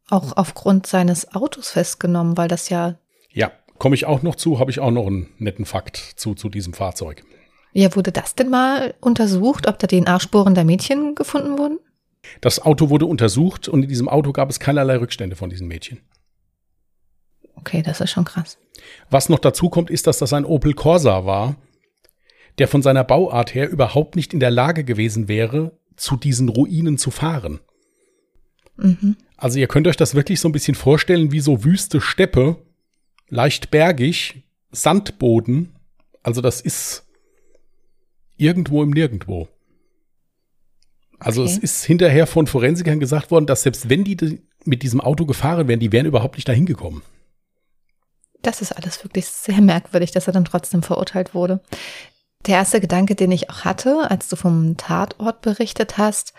[0.09, 2.97] auch aufgrund seines Autos festgenommen, weil das ja,
[3.33, 6.49] Ja, komme ich auch noch zu, habe ich auch noch einen netten Fakt zu, zu
[6.49, 7.25] diesem Fahrzeug.
[7.73, 11.79] ja, wurde das denn mal untersucht, ob da DNA-Spuren der Mädchen gefunden wurden?
[12.41, 16.01] Das Auto wurde untersucht und in diesem Auto gab es keinerlei Rückstände von diesen Mädchen.
[17.57, 18.59] Okay, das ist schon krass.
[19.11, 21.57] Was noch dazu kommt, ist, dass das ein Opel Corsa war,
[22.59, 26.99] der von seiner Bauart her überhaupt nicht in der Lage gewesen wäre, zu diesen Ruinen
[26.99, 27.61] zu fahren.
[28.77, 29.17] Mhm.
[29.37, 32.57] Also ihr könnt euch das wirklich so ein bisschen vorstellen wie so wüste Steppe,
[33.29, 34.43] leicht bergig,
[34.73, 35.75] Sandboden.
[36.23, 37.05] Also das ist
[38.37, 39.49] irgendwo im Nirgendwo.
[41.19, 41.53] Also Okay.
[41.53, 45.25] es ist hinterher von Forensikern gesagt worden, dass selbst wenn die di- mit diesem Auto
[45.25, 47.03] gefahren wären, die wären überhaupt nicht dahin gekommen.
[48.43, 51.61] Das ist alles wirklich sehr merkwürdig, dass er dann trotzdem verurteilt wurde.
[52.45, 56.33] Der erste Gedanke, den ich auch hatte, als du vom Tatort berichtet hast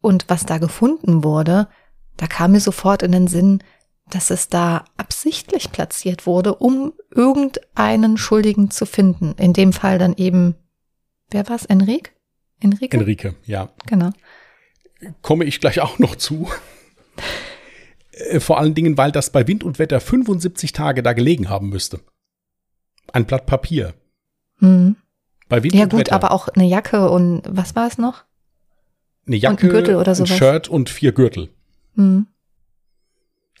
[0.00, 1.68] und was da gefunden wurde,
[2.16, 3.62] da kam mir sofort in den Sinn,
[4.10, 9.34] dass es da absichtlich platziert wurde, um irgendeinen Schuldigen zu finden.
[9.38, 10.56] In dem Fall dann eben,
[11.30, 11.64] wer war's?
[11.64, 12.10] Enrique?
[12.60, 12.94] Enrique?
[12.94, 13.70] Enrique, ja.
[13.86, 14.10] Genau.
[15.22, 16.48] komme ich gleich auch noch zu.
[18.12, 21.68] Äh, Vor allen Dingen, weil das bei Wind und Wetter 75 Tage da gelegen haben
[21.68, 22.00] müsste.
[23.12, 23.94] Ein Blatt Papier.
[24.60, 24.96] Mhm.
[25.54, 26.16] Bei Wind Ja und gut, Wetter.
[26.16, 28.24] aber auch eine Jacke und was war es noch?
[29.24, 30.36] eine Jacke, Gürtel oder ein sowas.
[30.36, 31.48] Shirt und vier Gürtel.
[31.94, 32.26] Mhm.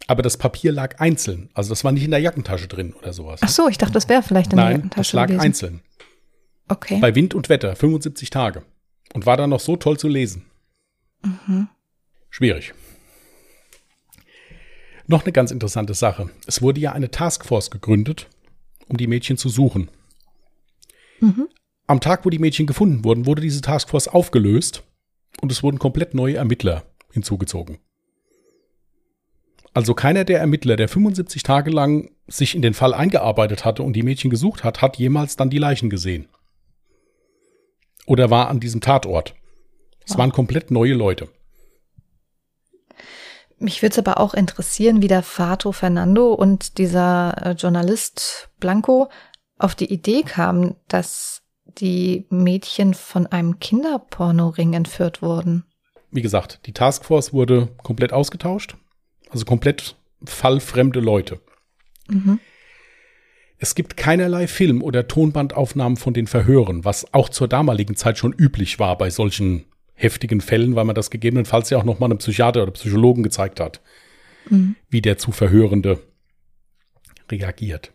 [0.08, 1.50] Aber das Papier lag einzeln.
[1.54, 3.38] Also das war nicht in der Jackentasche drin oder sowas.
[3.44, 5.40] Ach so, ich dachte, das wäre vielleicht in der Nein, Jackentasche das lag gewesen.
[5.40, 5.80] einzeln.
[6.66, 6.98] Okay.
[6.98, 8.64] Bei Wind und Wetter 75 Tage.
[9.12, 10.46] Und war dann noch so toll zu lesen.
[11.22, 11.68] Mhm.
[12.28, 12.74] Schwierig.
[15.06, 16.28] Noch eine ganz interessante Sache.
[16.48, 18.26] Es wurde ja eine Taskforce gegründet,
[18.88, 19.92] um die Mädchen zu suchen.
[21.20, 21.46] Mhm.
[21.86, 24.82] Am Tag, wo die Mädchen gefunden wurden, wurde diese Taskforce aufgelöst
[25.40, 27.78] und es wurden komplett neue Ermittler hinzugezogen.
[29.74, 33.94] Also keiner der Ermittler, der 75 Tage lang sich in den Fall eingearbeitet hatte und
[33.94, 36.28] die Mädchen gesucht hat, hat jemals dann die Leichen gesehen.
[38.06, 39.34] Oder war an diesem Tatort.
[40.06, 41.28] Es waren komplett neue Leute.
[43.58, 49.08] Mich würde es aber auch interessieren, wie der Fato Fernando und dieser äh, Journalist Blanco
[49.58, 51.43] auf die Idee kamen, dass
[51.78, 55.64] die Mädchen von einem Kinderpornoring entführt wurden.
[56.10, 58.76] Wie gesagt, die Taskforce wurde komplett ausgetauscht.
[59.30, 61.40] Also komplett fallfremde Leute.
[62.08, 62.38] Mhm.
[63.58, 68.32] Es gibt keinerlei Film- oder Tonbandaufnahmen von den Verhören, was auch zur damaligen Zeit schon
[68.32, 72.18] üblich war bei solchen heftigen Fällen, weil man das gegebenenfalls ja auch noch mal einem
[72.18, 73.80] Psychiater oder Psychologen gezeigt hat,
[74.50, 74.76] Mhm.
[74.88, 76.00] wie der zu Verhörende
[77.30, 77.92] reagiert.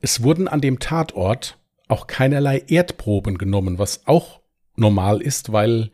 [0.00, 4.40] Es wurden an dem Tatort auch keinerlei Erdproben genommen, was auch
[4.76, 5.90] normal ist, weil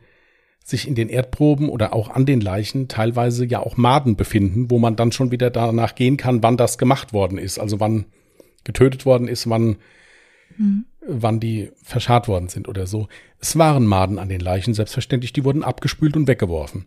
[0.63, 4.79] sich in den Erdproben oder auch an den Leichen teilweise ja auch Maden befinden, wo
[4.79, 8.05] man dann schon wieder danach gehen kann, wann das gemacht worden ist, also wann
[8.63, 9.77] getötet worden ist, wann,
[10.57, 10.85] Mhm.
[11.05, 13.07] wann die verscharrt worden sind oder so.
[13.39, 16.85] Es waren Maden an den Leichen, selbstverständlich, die wurden abgespült und weggeworfen.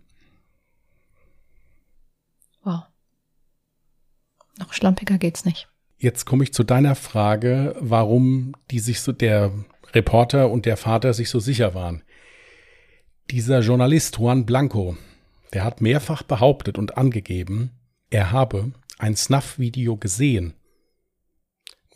[2.63, 2.85] Wow.
[4.59, 5.69] Noch schlampiger geht's nicht.
[5.99, 9.53] Jetzt komme ich zu deiner Frage, warum die sich so der
[9.95, 12.03] Reporter und der Vater sich so sicher waren.
[13.31, 14.97] Dieser Journalist Juan Blanco,
[15.53, 17.71] der hat mehrfach behauptet und angegeben,
[18.11, 20.55] er habe ein Snuff-Video gesehen,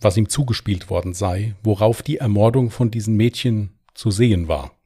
[0.00, 4.79] was ihm zugespielt worden sei, worauf die Ermordung von diesen Mädchen zu sehen war.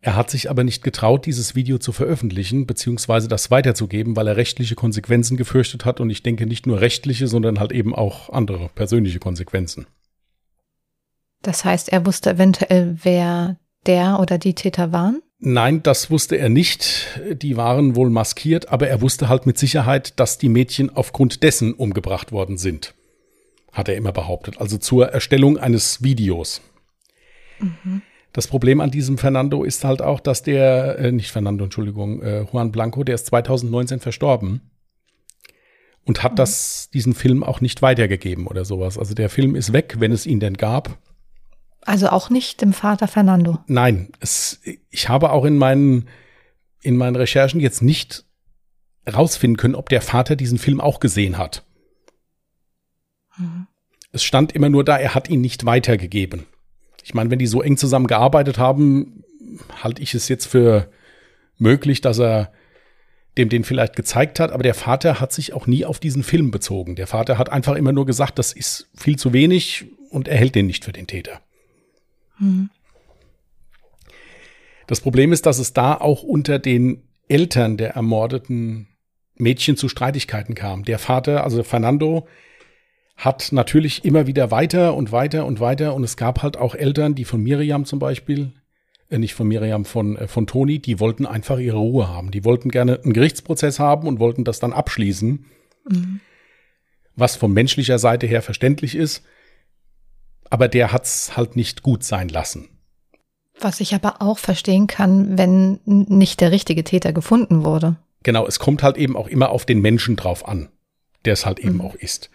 [0.00, 4.36] Er hat sich aber nicht getraut, dieses Video zu veröffentlichen, beziehungsweise das weiterzugeben, weil er
[4.36, 8.68] rechtliche Konsequenzen gefürchtet hat und ich denke nicht nur rechtliche, sondern halt eben auch andere
[8.74, 9.86] persönliche Konsequenzen.
[11.42, 15.22] Das heißt, er wusste eventuell, wer der oder die Täter waren?
[15.40, 17.20] Nein, das wusste er nicht.
[17.32, 21.74] Die waren wohl maskiert, aber er wusste halt mit Sicherheit, dass die Mädchen aufgrund dessen
[21.74, 22.94] umgebracht worden sind.
[23.72, 24.60] Hat er immer behauptet.
[24.60, 26.60] Also zur Erstellung eines Videos.
[27.60, 28.02] Mhm.
[28.32, 32.42] Das Problem an diesem Fernando ist halt auch, dass der, äh, nicht Fernando, Entschuldigung, äh,
[32.42, 34.60] Juan Blanco, der ist 2019 verstorben
[36.04, 36.36] und hat mhm.
[36.36, 38.98] das, diesen Film auch nicht weitergegeben oder sowas.
[38.98, 40.98] Also der Film ist weg, wenn es ihn denn gab.
[41.82, 43.58] Also auch nicht dem Vater Fernando.
[43.66, 44.60] Nein, es,
[44.90, 46.08] ich habe auch in meinen,
[46.82, 48.24] in meinen Recherchen jetzt nicht
[49.10, 51.64] rausfinden können, ob der Vater diesen Film auch gesehen hat.
[53.38, 53.66] Mhm.
[54.12, 56.46] Es stand immer nur da, er hat ihn nicht weitergegeben.
[57.08, 59.24] Ich meine, wenn die so eng zusammen gearbeitet haben,
[59.82, 60.90] halte ich es jetzt für
[61.56, 62.52] möglich, dass er
[63.38, 66.50] dem den vielleicht gezeigt hat, aber der Vater hat sich auch nie auf diesen Film
[66.50, 66.96] bezogen.
[66.96, 70.54] Der Vater hat einfach immer nur gesagt, das ist viel zu wenig und er hält
[70.54, 71.40] den nicht für den Täter.
[72.38, 72.68] Mhm.
[74.86, 78.88] Das Problem ist, dass es da auch unter den Eltern der ermordeten
[79.34, 80.84] Mädchen zu Streitigkeiten kam.
[80.84, 82.28] Der Vater, also Fernando,
[83.18, 87.14] hat natürlich immer wieder weiter und weiter und weiter und es gab halt auch Eltern,
[87.14, 88.52] die von Miriam zum Beispiel,
[89.10, 92.30] äh, nicht von Miriam, von, äh, von Toni, die wollten einfach ihre Ruhe haben.
[92.30, 95.44] Die wollten gerne einen Gerichtsprozess haben und wollten das dann abschließen.
[95.90, 96.20] Mhm.
[97.14, 99.22] Was von menschlicher Seite her verständlich ist
[100.50, 102.68] aber der hat's halt nicht gut sein lassen.
[103.60, 107.96] Was ich aber auch verstehen kann, wenn nicht der richtige Täter gefunden wurde.
[108.22, 110.68] Genau, es kommt halt eben auch immer auf den Menschen drauf an,
[111.24, 111.80] der es halt eben mhm.
[111.80, 112.30] auch ist.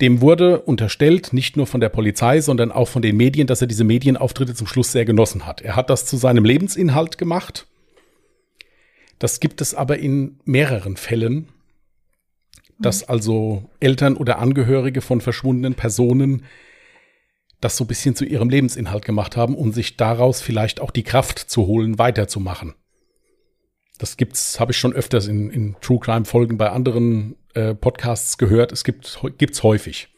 [0.00, 3.66] Dem wurde unterstellt, nicht nur von der Polizei, sondern auch von den Medien, dass er
[3.66, 5.60] diese Medienauftritte zum Schluss sehr genossen hat.
[5.60, 7.66] Er hat das zu seinem Lebensinhalt gemacht.
[9.18, 11.48] Das gibt es aber in mehreren Fällen,
[12.78, 13.06] dass mhm.
[13.08, 16.44] also Eltern oder Angehörige von verschwundenen Personen
[17.60, 21.02] das so ein bisschen zu ihrem Lebensinhalt gemacht haben, um sich daraus vielleicht auch die
[21.02, 22.74] Kraft zu holen, weiterzumachen.
[24.00, 28.38] Das gibt's, habe ich schon öfters in, in True Crime Folgen bei anderen äh, Podcasts
[28.38, 28.72] gehört.
[28.72, 30.08] Es gibt gibt's häufig,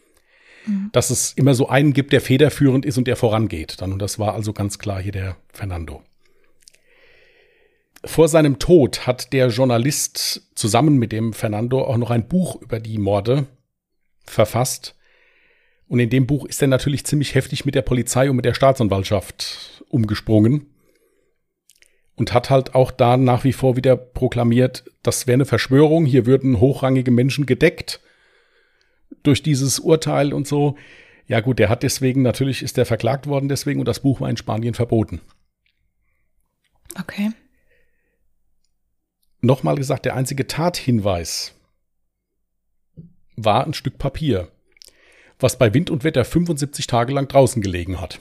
[0.66, 0.90] mhm.
[0.92, 3.80] dass es immer so einen gibt, der federführend ist und der vorangeht.
[3.80, 6.04] Dann und das war also ganz klar hier der Fernando.
[8.04, 12.78] Vor seinem Tod hat der Journalist zusammen mit dem Fernando auch noch ein Buch über
[12.78, 13.46] die Morde
[14.24, 14.94] verfasst
[15.92, 18.54] und in dem Buch ist er natürlich ziemlich heftig mit der Polizei und mit der
[18.54, 20.71] Staatsanwaltschaft umgesprungen.
[22.22, 26.24] Und hat halt auch da nach wie vor wieder proklamiert, das wäre eine Verschwörung, hier
[26.24, 28.00] würden hochrangige Menschen gedeckt
[29.24, 30.76] durch dieses Urteil und so.
[31.26, 34.30] Ja gut, der hat deswegen, natürlich ist er verklagt worden deswegen und das Buch war
[34.30, 35.20] in Spanien verboten.
[37.00, 37.32] Okay.
[39.40, 41.54] Nochmal gesagt, der einzige Tathinweis
[43.34, 44.48] war ein Stück Papier
[45.42, 48.20] was bei Wind und Wetter 75 Tage lang draußen gelegen hat.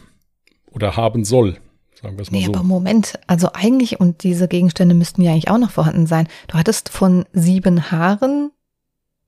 [0.72, 1.58] Oder haben soll.
[2.02, 2.54] Sagen wir es mal nee, so.
[2.54, 6.28] aber Moment, also eigentlich, und diese Gegenstände müssten ja eigentlich auch noch vorhanden sein.
[6.48, 8.52] Du hattest von sieben Haaren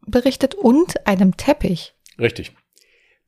[0.06, 1.94] berichtet und einem Teppich.
[2.20, 2.52] Richtig.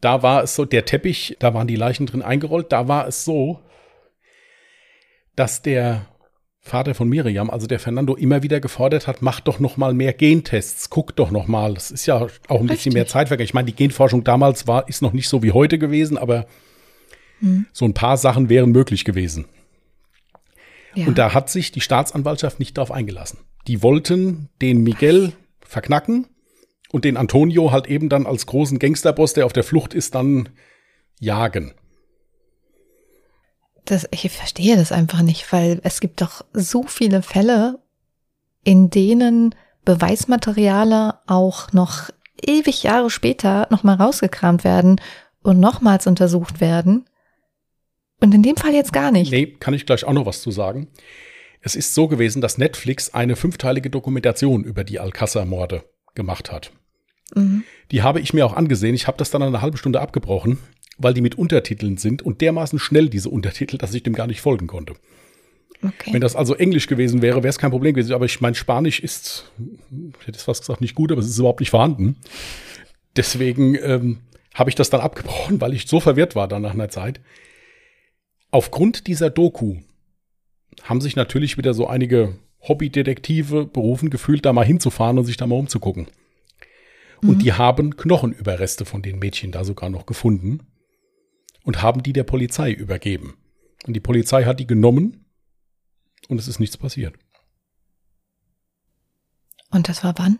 [0.01, 3.23] Da war es so, der Teppich, da waren die Leichen drin eingerollt, da war es
[3.23, 3.59] so,
[5.35, 6.07] dass der
[6.59, 10.13] Vater von Miriam, also der Fernando, immer wieder gefordert hat, mach doch noch mal mehr
[10.13, 11.75] Gentests, guck doch noch mal.
[11.75, 12.69] Das ist ja auch ein Richtig.
[12.69, 15.77] bisschen mehr Zeit Ich meine, die Genforschung damals war, ist noch nicht so wie heute
[15.77, 16.47] gewesen, aber
[17.45, 17.65] hm.
[17.73, 19.45] so ein paar Sachen wären möglich gewesen.
[20.93, 21.07] Ja.
[21.07, 23.39] Und da hat sich die Staatsanwaltschaft nicht darauf eingelassen.
[23.67, 26.27] Die wollten den Miguel verknacken
[26.91, 30.49] und den Antonio halt eben dann als großen Gangsterboss, der auf der Flucht ist, dann
[31.19, 31.73] jagen
[33.85, 37.79] das, ich verstehe das einfach nicht, weil es gibt doch so viele Fälle,
[38.63, 39.55] in denen
[39.85, 42.09] Beweismateriale auch noch
[42.41, 44.99] ewig Jahre später nochmal rausgekramt werden
[45.43, 47.05] und nochmals untersucht werden.
[48.21, 49.31] Und in dem Fall jetzt gar nicht.
[49.31, 50.87] Nee, kann ich gleich auch noch was zu sagen.
[51.61, 56.71] Es ist so gewesen, dass Netflix eine fünfteilige Dokumentation über die Alcázar-Morde gemacht hat.
[57.33, 57.63] Mhm.
[57.91, 58.95] Die habe ich mir auch angesehen.
[58.95, 60.59] Ich habe das dann eine halbe Stunde abgebrochen,
[60.97, 64.41] weil die mit Untertiteln sind und dermaßen schnell diese Untertitel, dass ich dem gar nicht
[64.41, 64.93] folgen konnte.
[65.83, 66.13] Okay.
[66.13, 68.13] Wenn das also Englisch gewesen wäre, wäre es kein Problem gewesen.
[68.13, 69.51] Aber ich mein Spanisch ist,
[70.19, 72.17] ich hätte es fast gesagt, nicht gut, aber es ist überhaupt nicht vorhanden.
[73.15, 74.19] Deswegen ähm,
[74.53, 77.19] habe ich das dann abgebrochen, weil ich so verwirrt war dann nach einer Zeit.
[78.55, 79.81] Aufgrund dieser Doku
[80.83, 85.45] haben sich natürlich wieder so einige Hobbydetektive berufen gefühlt, da mal hinzufahren und sich da
[85.45, 86.07] mal umzugucken.
[87.21, 87.39] Und mhm.
[87.39, 90.65] die haben Knochenüberreste von den Mädchen da sogar noch gefunden
[91.65, 93.33] und haben die der Polizei übergeben.
[93.87, 95.25] Und die Polizei hat die genommen
[96.29, 97.13] und es ist nichts passiert.
[99.69, 100.39] Und das war wann?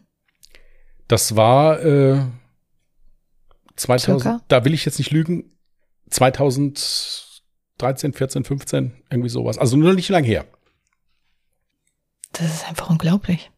[1.09, 2.22] Das war äh,
[3.76, 4.41] 2000, Circa?
[4.47, 5.51] da will ich jetzt nicht lügen,
[7.80, 9.57] 2013, 14, 15, irgendwie sowas.
[9.57, 10.45] Also nur nicht lang her.
[12.34, 13.51] Das ist einfach unglaublich.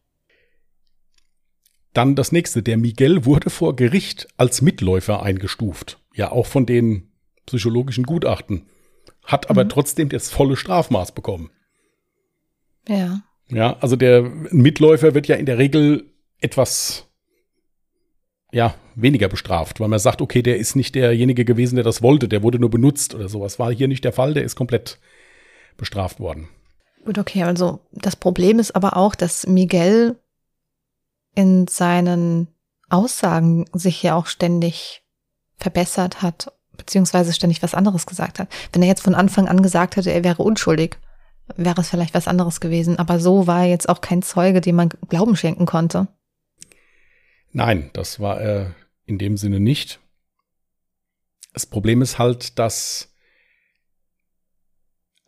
[1.92, 2.62] Dann das nächste.
[2.62, 6.00] Der Miguel wurde vor Gericht als Mitläufer eingestuft.
[6.14, 7.12] Ja, auch von den
[7.46, 8.66] psychologischen Gutachten.
[9.24, 9.68] Hat aber Mhm.
[9.70, 11.50] trotzdem das volle Strafmaß bekommen.
[12.88, 13.22] Ja.
[13.48, 17.06] Ja, also der Mitläufer wird ja in der Regel etwas
[18.52, 22.28] ja, weniger bestraft, weil man sagt, okay, der ist nicht derjenige gewesen, der das wollte,
[22.28, 23.58] der wurde nur benutzt oder sowas.
[23.58, 24.98] War hier nicht der Fall, der ist komplett
[25.76, 26.48] bestraft worden.
[27.04, 30.16] Gut, okay, also das Problem ist aber auch, dass Miguel
[31.34, 32.48] in seinen
[32.90, 35.02] Aussagen sich ja auch ständig
[35.56, 38.48] verbessert hat, beziehungsweise ständig was anderes gesagt hat.
[38.72, 40.98] Wenn er jetzt von Anfang an gesagt hätte, er wäre unschuldig,
[41.56, 42.98] wäre es vielleicht was anderes gewesen.
[42.98, 46.08] Aber so war er jetzt auch kein Zeuge, dem man Glauben schenken konnte.
[47.52, 48.74] Nein, das war er
[49.08, 50.00] in dem Sinne nicht.
[51.54, 53.12] Das Problem ist halt, dass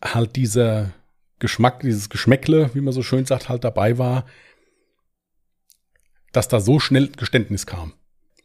[0.03, 0.93] halt dieser
[1.39, 4.25] Geschmack, dieses Geschmäckle, wie man so schön sagt, halt dabei war,
[6.31, 7.93] dass da so schnell Geständnis kam.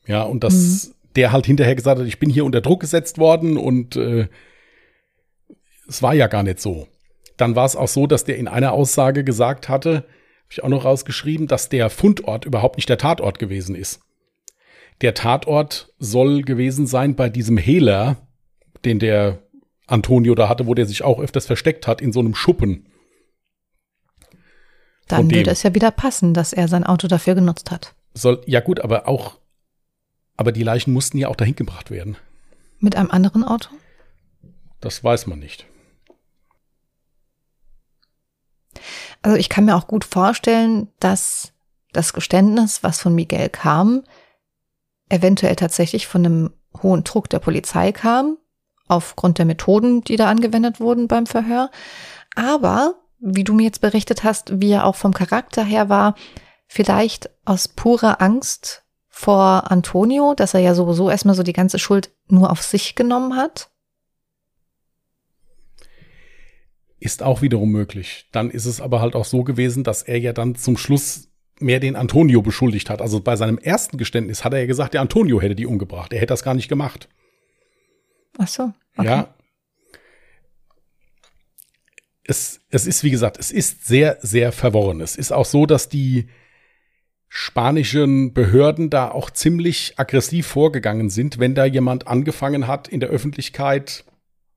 [0.07, 3.57] Ja, und dass der halt hinterher gesagt hat, ich bin hier unter Druck gesetzt worden
[3.57, 4.29] und äh,
[5.89, 6.89] es war ja gar nicht so.
[7.37, 10.69] Dann war es auch so, dass der in einer Aussage gesagt hatte, habe ich auch
[10.69, 14.01] noch rausgeschrieben, dass der Fundort überhaupt nicht der Tatort gewesen ist.
[15.01, 18.17] Der Tatort soll gewesen sein bei diesem Hehler,
[18.85, 19.39] den der
[19.87, 22.87] Antonio da hatte, wo der sich auch öfters versteckt hat, in so einem Schuppen.
[25.09, 27.95] Dann würde es ja wieder passen, dass er sein Auto dafür genutzt hat.
[28.15, 29.39] Soll, ja gut, aber auch,
[30.37, 32.17] aber die Leichen mussten ja auch dahin gebracht werden.
[32.81, 33.71] Mit einem anderen Auto?
[34.81, 35.67] Das weiß man nicht.
[39.23, 41.53] Also ich kann mir auch gut vorstellen, dass
[41.93, 44.03] das Geständnis, was von Miguel kam,
[45.09, 46.51] eventuell tatsächlich von einem
[46.83, 48.39] hohen Druck der Polizei kam,
[48.89, 51.71] aufgrund der Methoden, die da angewendet wurden beim Verhör.
[52.35, 56.15] Aber, wie du mir jetzt berichtet hast, wie er auch vom Charakter her war,
[56.67, 62.11] vielleicht aus purer Angst vor Antonio, dass er ja sowieso erstmal so die ganze Schuld
[62.29, 63.71] nur auf sich genommen hat.
[66.99, 68.29] Ist auch wiederum möglich.
[68.33, 71.29] Dann ist es aber halt auch so gewesen, dass er ja dann zum Schluss
[71.61, 73.01] mehr den Antonio beschuldigt hat.
[73.01, 76.13] Also bei seinem ersten Geständnis hat er ja gesagt, der Antonio hätte die umgebracht.
[76.13, 77.09] Er hätte das gar nicht gemacht.
[78.39, 78.73] Ach so.
[78.97, 79.09] Okay.
[79.09, 79.35] Ja.
[82.25, 85.01] Es, es ist, wie gesagt, es ist sehr, sehr verworren.
[85.01, 86.29] Es ist auch so, dass die
[87.29, 93.11] spanischen Behörden da auch ziemlich aggressiv vorgegangen sind, wenn da jemand angefangen hat, in der
[93.11, 94.05] Öffentlichkeit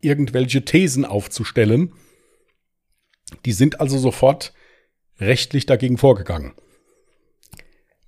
[0.01, 1.93] irgendwelche Thesen aufzustellen.
[3.45, 4.53] Die sind also sofort
[5.19, 6.53] rechtlich dagegen vorgegangen,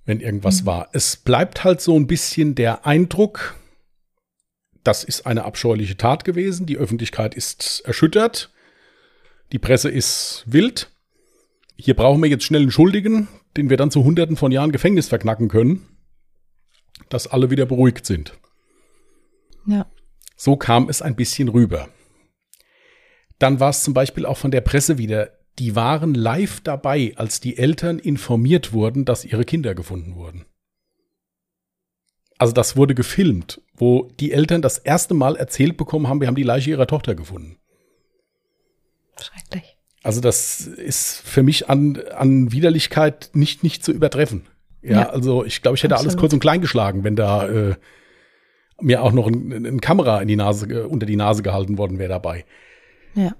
[0.04, 0.66] wenn irgendwas Mhm.
[0.66, 0.88] war.
[0.92, 3.54] Es bleibt halt so ein bisschen der Eindruck,
[4.84, 6.66] das ist eine abscheuliche Tat gewesen.
[6.66, 8.50] Die Öffentlichkeit ist erschüttert.
[9.52, 10.90] Die Presse ist wild.
[11.76, 15.08] Hier brauchen wir jetzt schnell einen Schuldigen, den wir dann zu Hunderten von Jahren Gefängnis
[15.08, 15.86] verknacken können,
[17.10, 18.32] dass alle wieder beruhigt sind.
[19.66, 19.86] Ja.
[20.36, 21.88] So kam es ein bisschen rüber.
[23.38, 27.40] Dann war es zum Beispiel auch von der Presse wieder, die waren live dabei, als
[27.40, 30.46] die Eltern informiert wurden, dass ihre Kinder gefunden wurden.
[32.38, 36.34] Also das wurde gefilmt, wo die Eltern das erste Mal erzählt bekommen haben, wir haben
[36.34, 37.56] die Leiche ihrer Tochter gefunden.
[39.20, 39.76] Schrecklich.
[40.02, 44.46] Also das ist für mich an, an Widerlichkeit nicht, nicht zu übertreffen.
[44.82, 45.10] Ja, Ja.
[45.10, 46.20] also ich glaube, ich hätte alles Absolut.
[46.20, 47.76] kurz und klein geschlagen, wenn da äh,
[48.80, 52.08] mir auch noch ein, ein Kamera in die Nase, unter die Nase gehalten worden wäre
[52.08, 52.44] dabei.
[53.14, 53.36] Ja.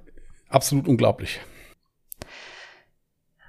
[0.49, 1.41] Absolut unglaublich.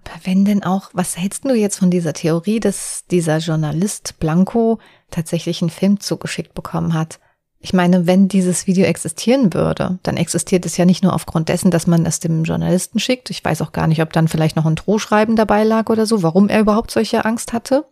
[0.03, 4.79] Aber wenn denn auch, was hältst du jetzt von dieser Theorie, dass dieser Journalist Blanco
[5.11, 7.19] tatsächlich einen Film zugeschickt bekommen hat?
[7.59, 11.71] Ich meine, wenn dieses Video existieren würde, dann existiert es ja nicht nur aufgrund dessen,
[11.71, 13.29] dass man es dem Journalisten schickt.
[13.29, 16.23] Ich weiß auch gar nicht, ob dann vielleicht noch ein Drohschreiben dabei lag oder so,
[16.23, 17.85] warum er überhaupt solche Angst hatte.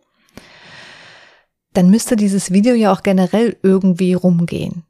[1.72, 4.82] Dann müsste dieses Video ja auch generell irgendwie rumgehen.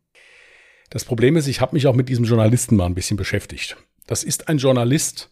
[0.90, 3.76] Das Problem ist, ich habe mich auch mit diesem Journalisten mal ein bisschen beschäftigt.
[4.08, 5.30] Das ist ein Journalist,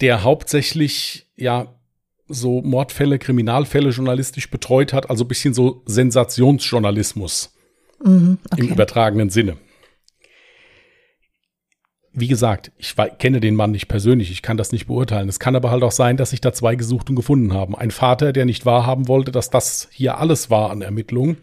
[0.00, 1.74] der hauptsächlich ja
[2.28, 7.54] so Mordfälle, Kriminalfälle journalistisch betreut hat, also ein bisschen so Sensationsjournalismus.
[8.02, 8.72] Mhm, im okay.
[8.72, 9.56] übertragenen Sinne.
[12.12, 15.28] Wie gesagt, ich kenne den Mann nicht persönlich, ich kann das nicht beurteilen.
[15.28, 17.74] Es kann aber halt auch sein, dass sich da zwei gesucht und gefunden haben.
[17.74, 21.38] Ein Vater, der nicht wahrhaben wollte, dass das hier alles war an Ermittlungen.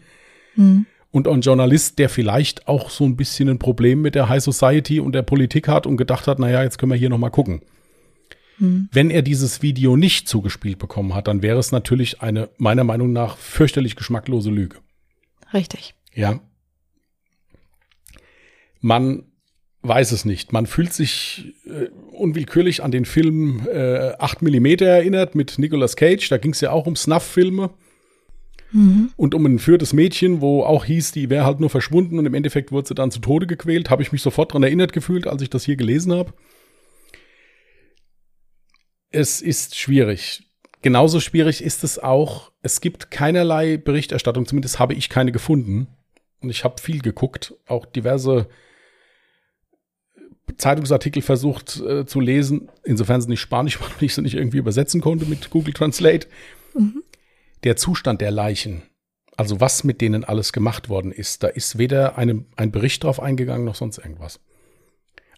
[0.56, 0.86] Mhm.
[1.10, 4.98] Und ein Journalist, der vielleicht auch so ein bisschen ein Problem mit der High Society
[4.98, 7.60] und der Politik hat und gedacht hat, naja, jetzt können wir hier noch mal gucken.
[8.62, 8.88] Hm.
[8.92, 13.12] Wenn er dieses Video nicht zugespielt bekommen hat, dann wäre es natürlich eine, meiner Meinung
[13.12, 14.76] nach, fürchterlich geschmacklose Lüge.
[15.52, 15.96] Richtig.
[16.14, 16.38] Ja.
[18.80, 19.24] Man
[19.82, 20.52] weiß es nicht.
[20.52, 26.28] Man fühlt sich äh, unwillkürlich an den Film äh, 8 mm erinnert mit Nicolas Cage.
[26.28, 27.70] Da ging es ja auch um Snuff-Filme.
[28.70, 29.10] Mhm.
[29.16, 32.34] Und um ein führtes Mädchen, wo auch hieß, die wäre halt nur verschwunden und im
[32.34, 35.42] Endeffekt wurde sie dann zu Tode gequält, habe ich mich sofort daran erinnert gefühlt, als
[35.42, 36.32] ich das hier gelesen habe.
[39.12, 40.44] Es ist schwierig.
[40.80, 45.86] Genauso schwierig ist es auch, es gibt keinerlei Berichterstattung, zumindest habe ich keine gefunden.
[46.40, 48.48] Und ich habe viel geguckt, auch diverse
[50.56, 54.58] Zeitungsartikel versucht äh, zu lesen, insofern sie nicht Spanisch waren und ich sie nicht irgendwie
[54.58, 56.26] übersetzen konnte mit Google Translate.
[56.74, 57.02] Mhm.
[57.62, 58.82] Der Zustand der Leichen,
[59.36, 63.20] also was mit denen alles gemacht worden ist, da ist weder eine, ein Bericht drauf
[63.20, 64.40] eingegangen noch sonst irgendwas.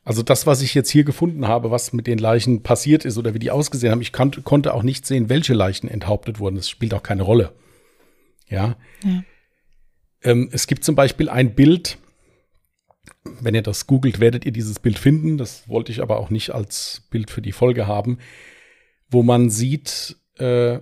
[0.04, 3.32] Also das, was ich jetzt hier gefunden habe, was mit den Leichen passiert ist oder
[3.32, 6.56] wie die ausgesehen haben, ich kon konnte auch nicht sehen, welche Leichen enthauptet wurden.
[6.56, 7.52] Das spielt auch keine Rolle.
[8.48, 8.76] Ja.
[9.02, 9.24] ja.
[10.22, 11.96] Ähm, es gibt zum Beispiel ein Bild,
[13.40, 15.38] wenn ihr das googelt, werdet ihr dieses Bild finden.
[15.38, 18.18] Das wollte ich aber auch nicht als Bild für die Folge haben,
[19.08, 20.80] wo man sieht, äh,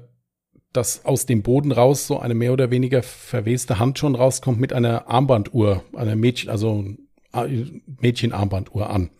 [0.72, 4.72] dass aus dem Boden raus so eine mehr oder weniger verweste Hand schon rauskommt mit
[4.72, 6.84] einer Armbanduhr, einer Mädchen, also
[7.32, 9.10] Mädchenarmbanduhr an.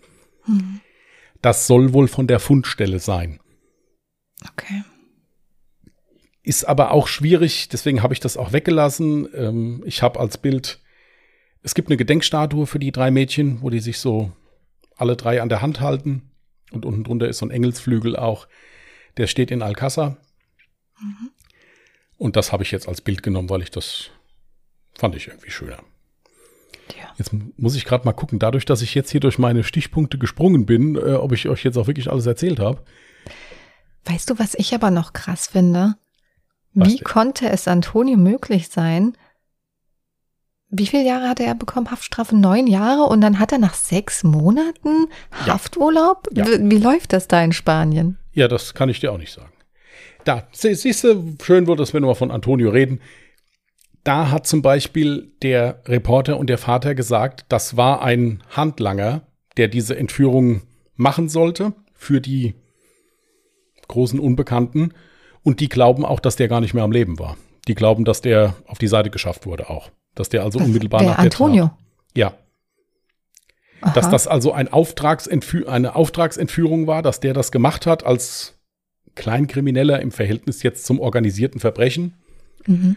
[0.47, 0.81] Mhm.
[1.41, 3.41] Das soll wohl von der Fundstelle sein.
[4.53, 4.85] Okay.
[6.43, 9.29] Ist aber auch schwierig, deswegen habe ich das auch weggelassen.
[9.35, 10.81] Ähm, ich habe als Bild
[11.63, 14.33] es gibt eine Gedenkstatue für die drei Mädchen, wo die sich so
[14.97, 16.31] alle drei an der Hand halten.
[16.73, 18.49] Und unten drunter ist so ein Engelsflügel auch.
[19.17, 20.17] Der steht in Alcázar.
[21.01, 21.31] Mhm.
[22.19, 24.11] Und das habe ich jetzt als Bild genommen, weil ich das
[24.95, 25.83] fand ich irgendwie schöner.
[27.13, 27.17] Ja.
[27.19, 30.67] Jetzt muss ich gerade mal gucken, dadurch, dass ich jetzt hier durch meine Stichpunkte gesprungen
[30.67, 32.83] bin, äh, ob ich euch jetzt auch wirklich alles erzählt habe.
[34.05, 35.95] Weißt du, was ich aber noch krass finde?
[36.75, 39.13] Wie konnte es Antonio möglich sein,
[40.75, 41.91] wie viele Jahre hatte er bekommen?
[41.91, 45.07] Haftstrafe neun Jahre und dann hat er nach sechs Monaten
[45.47, 46.29] Hafturlaub?
[46.33, 46.47] Ja.
[46.47, 48.17] Wie, wie läuft das da in Spanien?
[48.33, 49.53] Ja, das kann ich dir auch nicht sagen.
[50.25, 53.01] Da, siehst du, schön wird es, wenn wir von Antonio reden.
[54.05, 59.23] Da hat zum Beispiel der Reporter und der Vater gesagt, das war ein Handlanger,
[59.57, 60.63] der diese Entführung
[60.97, 62.55] machen sollte für die
[63.89, 64.93] großen Unbekannten.
[65.43, 67.37] Und die glauben auch, dass der gar nicht mehr am Leben war.
[67.69, 69.91] Die glauben, dass der auf die Seite geschafft wurde auch.
[70.15, 71.67] Dass der also unmittelbar der nach der Antonio.
[71.67, 71.79] Tat,
[72.15, 72.35] ja.
[73.83, 73.93] Aha.
[73.95, 78.59] Dass das also ein Auftragsentfü eine Auftragsentführung war, dass der das gemacht hat als
[79.15, 82.15] Kleinkrimineller im Verhältnis jetzt zum organisierten Verbrechen.
[82.67, 82.97] Mhm.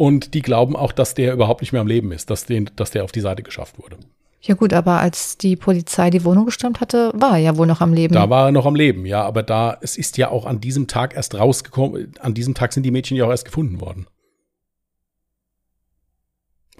[0.00, 2.90] Und die glauben auch, dass der überhaupt nicht mehr am Leben ist, dass, den, dass
[2.90, 3.98] der auf die Seite geschafft wurde.
[4.40, 7.82] Ja gut, aber als die Polizei die Wohnung gestürmt hatte, war er ja wohl noch
[7.82, 8.14] am Leben.
[8.14, 10.86] Da war er noch am Leben, ja, aber da, es ist ja auch an diesem
[10.86, 14.06] Tag erst rausgekommen, an diesem Tag sind die Mädchen ja auch erst gefunden worden.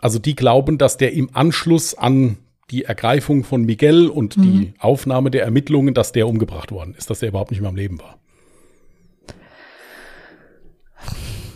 [0.01, 2.39] Also die glauben, dass der im Anschluss an
[2.71, 4.43] die Ergreifung von Miguel und mhm.
[4.43, 7.77] die Aufnahme der Ermittlungen, dass der umgebracht worden ist, dass der überhaupt nicht mehr am
[7.77, 8.19] Leben war.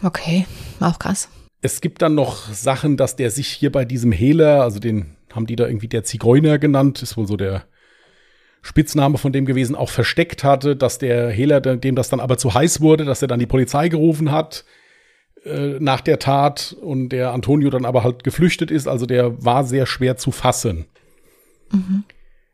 [0.02, 0.44] Okay,
[0.78, 1.30] auch krass.
[1.64, 5.46] Es gibt dann noch Sachen, dass der sich hier bei diesem Hehler, also den haben
[5.46, 7.64] die da irgendwie der Zigeuner genannt, ist wohl so der
[8.60, 12.52] Spitzname von dem gewesen, auch versteckt hatte, dass der Hehler, dem das dann aber zu
[12.52, 14.66] heiß wurde, dass er dann die Polizei gerufen hat
[15.46, 18.86] äh, nach der Tat und der Antonio dann aber halt geflüchtet ist.
[18.86, 20.84] Also der war sehr schwer zu fassen.
[21.72, 22.04] Mhm.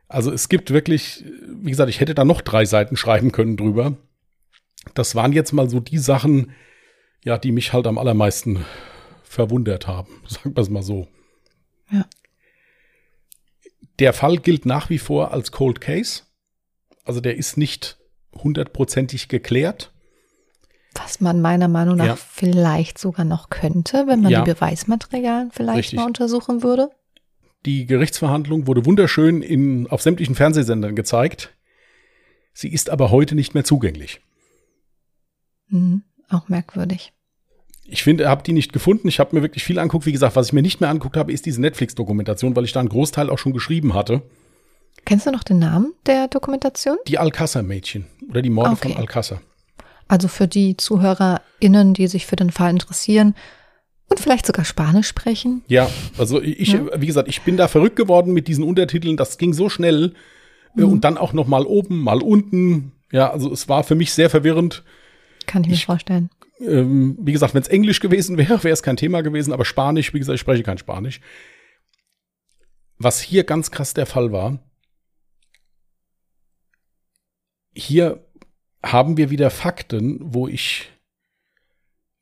[0.06, 3.96] Also es gibt wirklich, wie gesagt, ich hätte da noch drei Seiten schreiben können drüber.
[4.94, 6.52] Das waren jetzt mal so die Sachen,
[7.24, 8.64] ja, die mich halt am allermeisten
[9.30, 10.20] verwundert haben.
[10.26, 11.06] Sagen wir es mal so.
[11.90, 12.04] Ja.
[13.98, 16.22] Der Fall gilt nach wie vor als Cold Case.
[17.04, 17.98] Also der ist nicht
[18.34, 19.92] hundertprozentig geklärt.
[20.94, 22.16] Was man meiner Meinung nach ja.
[22.16, 24.42] vielleicht sogar noch könnte, wenn man ja.
[24.42, 25.98] die Beweismaterialien vielleicht Richtig.
[25.98, 26.90] mal untersuchen würde.
[27.64, 31.54] Die Gerichtsverhandlung wurde wunderschön in, auf sämtlichen Fernsehsendern gezeigt.
[32.52, 34.20] Sie ist aber heute nicht mehr zugänglich.
[35.68, 37.12] Mhm, auch merkwürdig.
[37.90, 39.08] Ich finde, habe die nicht gefunden.
[39.08, 40.06] Ich habe mir wirklich viel anguckt.
[40.06, 42.80] Wie gesagt, was ich mir nicht mehr anguckt habe, ist diese Netflix-Dokumentation, weil ich da
[42.80, 44.22] einen Großteil auch schon geschrieben hatte.
[45.04, 46.98] Kennst du noch den Namen der Dokumentation?
[47.06, 48.92] Die Alcázar-Mädchen oder die Morde okay.
[48.92, 49.40] von Alcázar.
[50.08, 53.34] Also für die ZuhörerInnen, die sich für den Fall interessieren
[54.08, 55.62] und vielleicht sogar Spanisch sprechen.
[55.68, 55.88] Ja,
[56.18, 56.80] also ich, ja.
[57.00, 59.16] wie gesagt, ich bin da verrückt geworden mit diesen Untertiteln.
[59.16, 60.14] Das ging so schnell.
[60.76, 60.92] Äh, mhm.
[60.92, 62.92] Und dann auch noch mal oben, mal unten.
[63.12, 64.82] Ja, also es war für mich sehr verwirrend.
[65.46, 66.30] Kann ich mir ich, vorstellen.
[66.60, 69.52] Ähm, wie gesagt, wenn es Englisch gewesen wäre, wäre es kein Thema gewesen.
[69.52, 71.20] Aber Spanisch, wie gesagt, ich spreche kein Spanisch.
[72.98, 74.58] Was hier ganz krass der Fall war,
[77.72, 78.26] hier
[78.82, 80.90] haben wir wieder Fakten, wo ich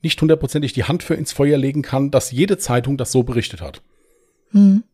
[0.03, 3.61] nicht hundertprozentig die Hand für ins Feuer legen kann, dass jede Zeitung das so berichtet
[3.61, 3.83] hat.
[4.51, 4.85] Hm.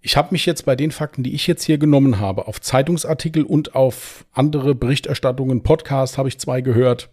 [0.00, 3.42] Ich habe mich jetzt bei den Fakten, die ich jetzt hier genommen habe, auf Zeitungsartikel
[3.42, 7.10] und auf andere Berichterstattungen, Podcast habe ich zwei gehört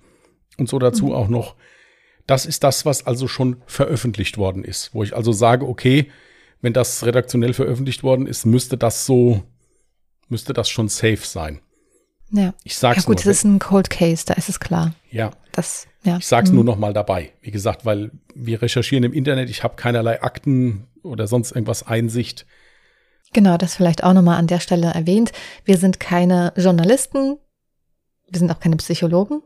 [0.58, 1.14] und so dazu mhm.
[1.14, 1.56] auch noch.
[2.28, 6.10] Das ist das, was also schon veröffentlicht worden ist, wo ich also sage, okay,
[6.62, 9.44] wenn das redaktionell veröffentlicht worden ist, müsste das so,
[10.30, 11.60] müsste das schon safe sein.
[12.32, 12.54] Ja.
[12.64, 13.26] Ich sag's ja gut, nur.
[13.26, 14.94] das ist ein Cold Case, da ist es klar.
[15.12, 15.32] Ja.
[15.52, 16.18] Das, ja.
[16.18, 16.56] Ich sag's mhm.
[16.56, 17.34] nur noch mal dabei.
[17.42, 22.46] Wie gesagt, weil wir recherchieren im Internet, ich habe keinerlei Akten oder sonst irgendwas Einsicht.
[23.34, 25.32] Genau, das vielleicht auch nochmal an der Stelle erwähnt.
[25.66, 27.38] Wir sind keine Journalisten,
[28.30, 29.42] wir sind auch keine Psychologen.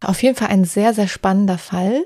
[0.00, 2.04] Auf jeden Fall ein sehr, sehr spannender Fall,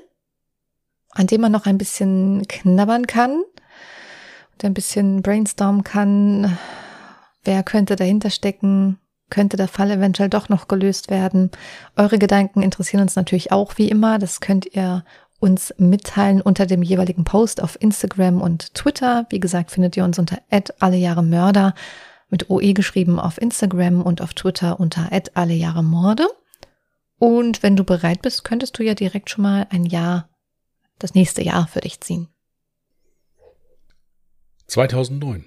[1.11, 6.57] an dem man noch ein bisschen knabbern kann und ein bisschen brainstormen kann.
[7.43, 8.99] Wer könnte dahinter stecken?
[9.29, 11.51] Könnte der Fall eventuell doch noch gelöst werden?
[11.95, 14.17] Eure Gedanken interessieren uns natürlich auch wie immer.
[14.17, 15.03] Das könnt ihr
[15.39, 19.25] uns mitteilen unter dem jeweiligen Post auf Instagram und Twitter.
[19.29, 20.39] Wie gesagt, findet ihr uns unter
[20.79, 21.73] alle Jahre Mörder
[22.29, 26.27] mit OE geschrieben auf Instagram und auf Twitter unter alle Jahre Morde.
[27.19, 30.29] Und wenn du bereit bist, könntest du ja direkt schon mal ein Jahr,
[30.97, 32.29] das nächste Jahr für dich ziehen.
[34.67, 35.45] 2009.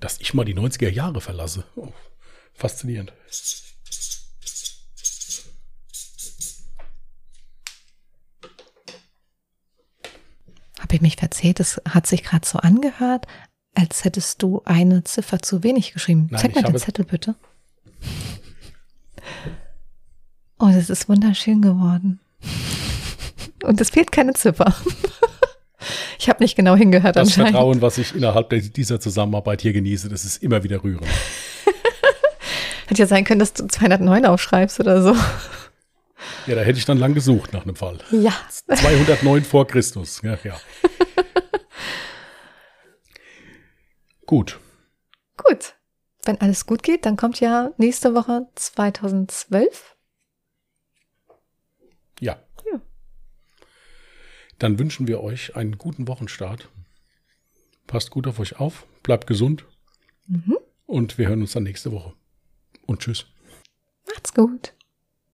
[0.00, 1.64] Dass ich mal die 90er Jahre verlasse.
[1.76, 1.92] Oh,
[2.52, 3.12] faszinierend.
[10.80, 11.60] Habe ich mich verzählt?
[11.60, 13.26] Es hat sich gerade so angehört,
[13.74, 16.28] als hättest du eine Ziffer zu wenig geschrieben.
[16.30, 17.34] Nein, Zeig mal den Zettel bitte.
[20.58, 22.20] Oh, das ist wunderschön geworden.
[23.64, 24.74] Und es fehlt keine Ziffer.
[26.18, 27.34] Ich habe nicht genau hingehört Das.
[27.34, 31.06] Vertrauen, was ich innerhalb dieser Zusammenarbeit hier genieße, das ist immer wieder rührend.
[32.86, 35.14] Hätte ja sein können, dass du 209 aufschreibst oder so.
[36.46, 37.98] Ja, da hätte ich dann lang gesucht nach einem Fall.
[38.10, 38.32] Ja.
[38.74, 40.22] 209 vor Christus.
[40.22, 40.56] Ja, ja.
[44.26, 44.58] Gut.
[45.36, 45.74] Gut.
[46.24, 49.96] Wenn alles gut geht, dann kommt ja nächste Woche 2012.
[52.20, 52.42] Ja.
[52.70, 52.80] Ja.
[54.58, 56.68] Dann wünschen wir euch einen guten Wochenstart.
[57.86, 59.66] Passt gut auf euch auf, bleibt gesund
[60.26, 60.56] Mhm.
[60.86, 62.14] und wir hören uns dann nächste Woche.
[62.86, 63.26] Und tschüss.
[64.06, 64.72] Macht's gut.